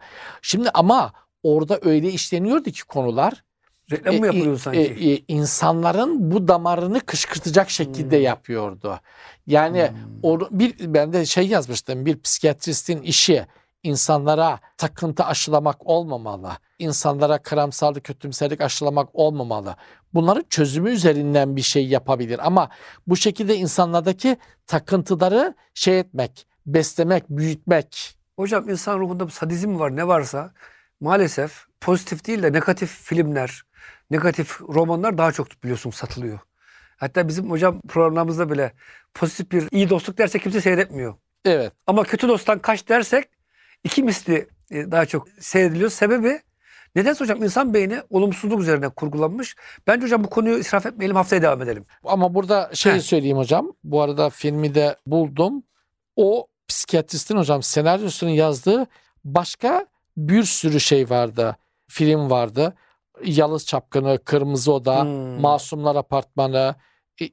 Şimdi 0.41 0.69
ama 0.69 1.13
orada 1.43 1.80
öyle 1.82 2.10
işleniyordu 2.12 2.71
ki 2.71 2.86
konular 2.86 3.43
Reklam 3.91 4.15
mı 4.15 4.25
yapılıyordu 4.25 4.56
e, 4.56 4.60
sanki? 4.60 4.80
e, 4.80 5.13
e, 5.13 5.23
insanların 5.27 6.32
bu 6.32 6.47
damarını 6.47 6.99
kışkırtacak 6.99 7.69
şekilde 7.69 8.17
Hmm. 8.17 8.23
yapıyordu. 8.23 8.99
Yani 9.47 9.89
Hmm. 9.89 10.19
or, 10.23 10.41
bir 10.51 10.93
ben 10.93 11.13
de 11.13 11.25
şey 11.25 11.47
yazmıştım. 11.47 12.06
Bir 12.06 12.19
psikiyatristin 12.21 13.01
işi 13.01 13.45
insanlara 13.84 14.60
takıntı 14.78 15.24
aşılamak 15.24 15.86
olmamalı. 15.86 16.52
İnsanlara 16.80 17.38
karamsarlık, 17.38 18.04
kötümserlik 18.04 18.62
aşılamak 18.62 19.10
olmamalı. 19.13 19.76
Bunların 20.13 20.46
çözümü 20.50 20.90
üzerinden 20.90 21.56
bir 21.56 21.62
şey 21.62 21.88
yapabilir 21.88 22.48
ama 22.48 22.70
bu 23.08 23.16
şekilde 23.16 23.56
insanlardaki 23.56 24.38
takıntıları 24.68 25.54
şey 25.74 26.00
etmek, 26.00 26.48
beslemek, 26.66 27.30
büyütmek. 27.30 28.18
Hocam 28.36 28.70
insan 28.70 29.00
ruhunda 29.00 29.28
bir 29.28 29.32
sadizm 29.32 29.80
var 29.80 29.96
ne 29.96 30.08
varsa 30.08 30.52
maalesef 31.00 31.66
pozitif 31.82 32.28
değil 32.28 32.44
de 32.44 32.54
negatif 32.54 32.90
filmler, 33.04 33.63
negatif 34.12 34.62
romanlar 34.62 35.18
daha 35.18 35.32
çok 35.32 35.63
biliyorsun 35.63 35.92
satılıyor. 35.92 36.40
Hatta 36.98 37.28
bizim 37.28 37.52
hocam 37.52 37.82
programlarımızda 37.88 38.52
bile 38.52 38.74
pozitif 39.13 39.52
bir 39.52 39.68
iyi 39.72 39.90
dostluk 39.90 40.18
derse 40.18 40.40
kimse 40.40 40.62
seyretmiyor. 40.62 41.16
Evet. 41.46 41.74
Ama 41.88 42.04
kötü 42.04 42.28
dosttan 42.28 42.60
kaç 42.60 42.88
dersek 42.88 43.30
iki 43.84 44.04
misli 44.04 44.48
e, 44.72 44.92
daha 44.92 45.06
çok 45.06 45.28
seyrediliyor. 45.40 45.90
Sebebi 45.90 46.40
nedense 46.96 47.24
hocam 47.24 47.44
insan 47.44 47.74
beyni 47.74 48.02
olumsuzluk 48.10 48.62
üzerine 48.62 48.90
kurgulanmış. 48.90 49.56
Bence 49.88 50.06
hocam 50.06 50.24
bu 50.24 50.30
konuyu 50.30 50.58
israf 50.58 50.86
etmeyelim 50.86 51.16
haftaya 51.16 51.42
devam 51.42 51.62
edelim. 51.62 51.86
Ama 52.04 52.34
burada 52.34 52.70
şey 52.74 53.00
söyleyeyim 53.02 53.38
hocam. 53.38 53.72
Bu 53.84 54.02
arada 54.02 54.30
filmi 54.30 54.76
de 54.76 54.96
buldum. 55.08 55.63
O 56.16 56.48
psikiyatristin 56.68 57.38
hocam 57.38 57.63
senaryosunu 57.63 58.30
yazdığı 58.30 58.88
başka 59.26 59.86
bir 60.18 60.44
sürü 60.44 60.80
şey 60.80 61.10
vardı. 61.10 61.56
Film 61.88 62.30
vardı. 62.30 62.74
Yalız 63.26 63.66
Çapkını, 63.66 64.20
Kırmızı 64.26 64.74
Oda, 64.74 65.04
Hmm. 65.04 65.42
Masumlar 65.42 65.96
Apartmanı, 65.96 66.76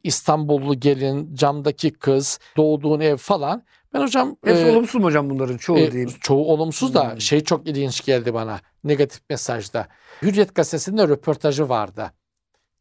İstanbullu 0.04 0.80
Gelin, 0.80 1.34
Camdaki 1.34 1.92
Kız, 1.92 2.38
Doğduğun 2.56 3.00
Ev 3.00 3.16
falan. 3.16 3.62
Ben 3.94 4.00
hocam 4.00 4.36
Hepsi 4.44 4.62
e, 4.62 4.70
olumsuz 4.70 5.00
mu 5.00 5.06
hocam 5.06 5.30
bunların 5.30 5.56
çoğu 5.56 5.78
e, 5.78 5.92
diyeyim. 5.92 6.10
çoğu 6.20 6.52
olumsuz 6.52 6.94
da 6.94 7.12
Hmm. 7.12 7.20
şey 7.20 7.40
çok 7.44 7.68
ilginç 7.68 8.04
geldi 8.04 8.34
bana. 8.34 8.60
Negatif 8.84 9.20
mesajda. 9.30 9.88
Hürriyet 10.22 10.54
gazetesinde 10.54 11.08
röportajı 11.08 11.68
vardı. 11.68 12.12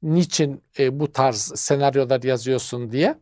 Niçin 0.01 0.63
e, 0.79 0.99
bu 0.99 1.11
tarz 1.11 1.51
senaryolar 1.55 2.23
yazıyorsun 2.23 2.91
diye. 2.91 3.15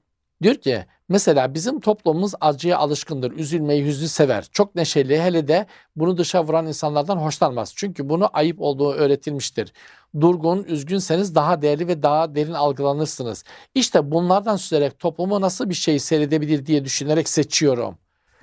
Diyor 0.43 0.56
ki 0.56 0.86
mesela 1.12 1.54
bizim 1.54 1.80
toplumumuz 1.80 2.34
acıya 2.41 2.78
alışkındır. 2.78 3.32
Üzülmeyi, 3.32 3.86
hüznü 3.86 4.08
sever. 4.08 4.47
Çok 4.52 4.76
neşeli 4.76 5.21
hele 5.21 5.47
de 5.47 5.65
bunu 5.95 6.17
dışa 6.17 6.43
vuran 6.43 6.67
insanlardan 6.67 7.17
hoşlanmaz. 7.17 7.74
Çünkü 7.76 8.10
bunu 8.10 8.30
ayıp 8.34 8.62
olduğu 8.62 8.91
öğretilmiştir. 8.93 9.74
Durgun, 10.21 10.63
üzgünseniz 10.63 11.36
daha 11.36 11.62
değerli 11.62 11.88
ve 11.88 12.04
daha 12.04 12.36
derin 12.36 12.54
algılanırsınız. 12.54 13.43
İşte 13.76 14.12
bunlardan 14.12 14.56
süzerek 14.56 15.00
toplumu 15.00 15.41
nasıl 15.41 15.69
bir 15.69 15.74
şey 15.76 16.00
seyredebilir 16.00 16.65
diye 16.65 16.86
düşünerek 16.86 17.30
seçiyorum. 17.30 17.97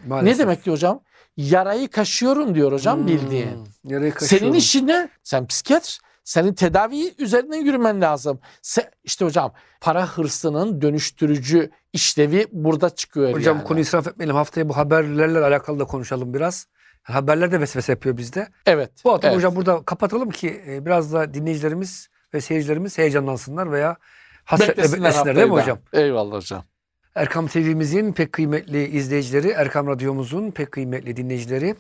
Maalesef. 0.07 0.39
Ne 0.39 0.43
demek 0.43 0.65
ki 0.65 0.71
hocam? 0.71 1.01
Yarayı 1.37 1.89
kaşıyorum 1.89 2.55
diyor 2.55 2.73
hocam 2.73 2.99
Hmm, 2.99 3.07
bildiğin. 3.07 3.49
yarayı 3.85 4.13
Senin 4.13 4.31
kaşıyorum. 4.31 4.55
işin 4.59 4.87
ne? 4.87 5.09
Sen 5.23 5.47
psikiyatr. 5.47 5.99
Senin 6.29 6.55
tedavi 6.55 7.15
üzerinden 7.19 7.65
yürümen 7.65 8.01
lazım. 8.01 8.41
Se, 8.63 8.91
işte 9.05 9.25
hocam 9.25 9.53
para 9.81 10.07
hırsının 10.07 10.83
dönüştürücü 10.83 11.71
işlevi 11.93 12.47
burada 12.53 12.91
çıkıyor 12.91 13.33
Hocam 13.33 13.57
yani. 13.57 13.67
konu 13.67 13.79
israf 13.79 14.07
etmeyelim. 14.09 14.37
Haftaya 14.37 14.69
bu 14.69 14.77
haberlerle 14.77 15.39
alakalı 15.39 15.79
da 15.81 15.85
konuşalım 15.85 16.35
biraz. 16.35 16.67
Haberler 17.03 17.53
de 17.53 17.61
vesvese 17.61 17.93
yapıyor 17.93 18.17
bizde. 18.17 18.49
Evet. 18.67 18.91
Bu 19.05 19.13
hafta 19.13 19.29
evet. 19.29 19.37
hocam 19.37 19.57
burada 19.57 19.83
kapatalım 19.83 20.31
ki 20.31 20.63
e, 20.69 20.87
biraz 20.87 21.13
da 21.13 21.35
dinleyicilerimiz 21.35 22.09
ve 22.35 22.41
seyircilerimiz 22.41 22.99
heyecanlansınlar 22.99 23.73
veya 23.73 23.97
hasretle 24.45 24.71
Beklesinler 24.71 25.01
beklesinler 25.01 25.37
değil 25.37 25.47
mi 25.47 25.53
hocam? 25.53 25.79
Eyvallah 25.93 26.37
hocam. 26.37 26.65
Erkam 27.15 27.47
TV'mizin 27.47 28.13
pek 28.13 28.33
kıymetli 28.33 28.89
izleyicileri, 28.89 29.49
Erkam 29.49 29.87
Radyomuzun 29.87 30.51
pek 30.51 30.73
kıymetli 30.73 31.17
dinleyicileri. 31.17 31.77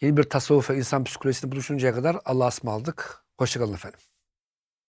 Yeni 0.00 0.16
bir 0.16 0.22
tasavvuf 0.22 0.70
ve 0.70 0.76
insan 0.76 1.04
psikolojisinde 1.04 1.52
buluşuncaya 1.52 1.94
kadar 1.94 2.16
Allah'a 2.24 2.48
ısmarladık. 2.48 3.22
Hoşçakalın 3.42 3.74
efendim. 3.74 4.00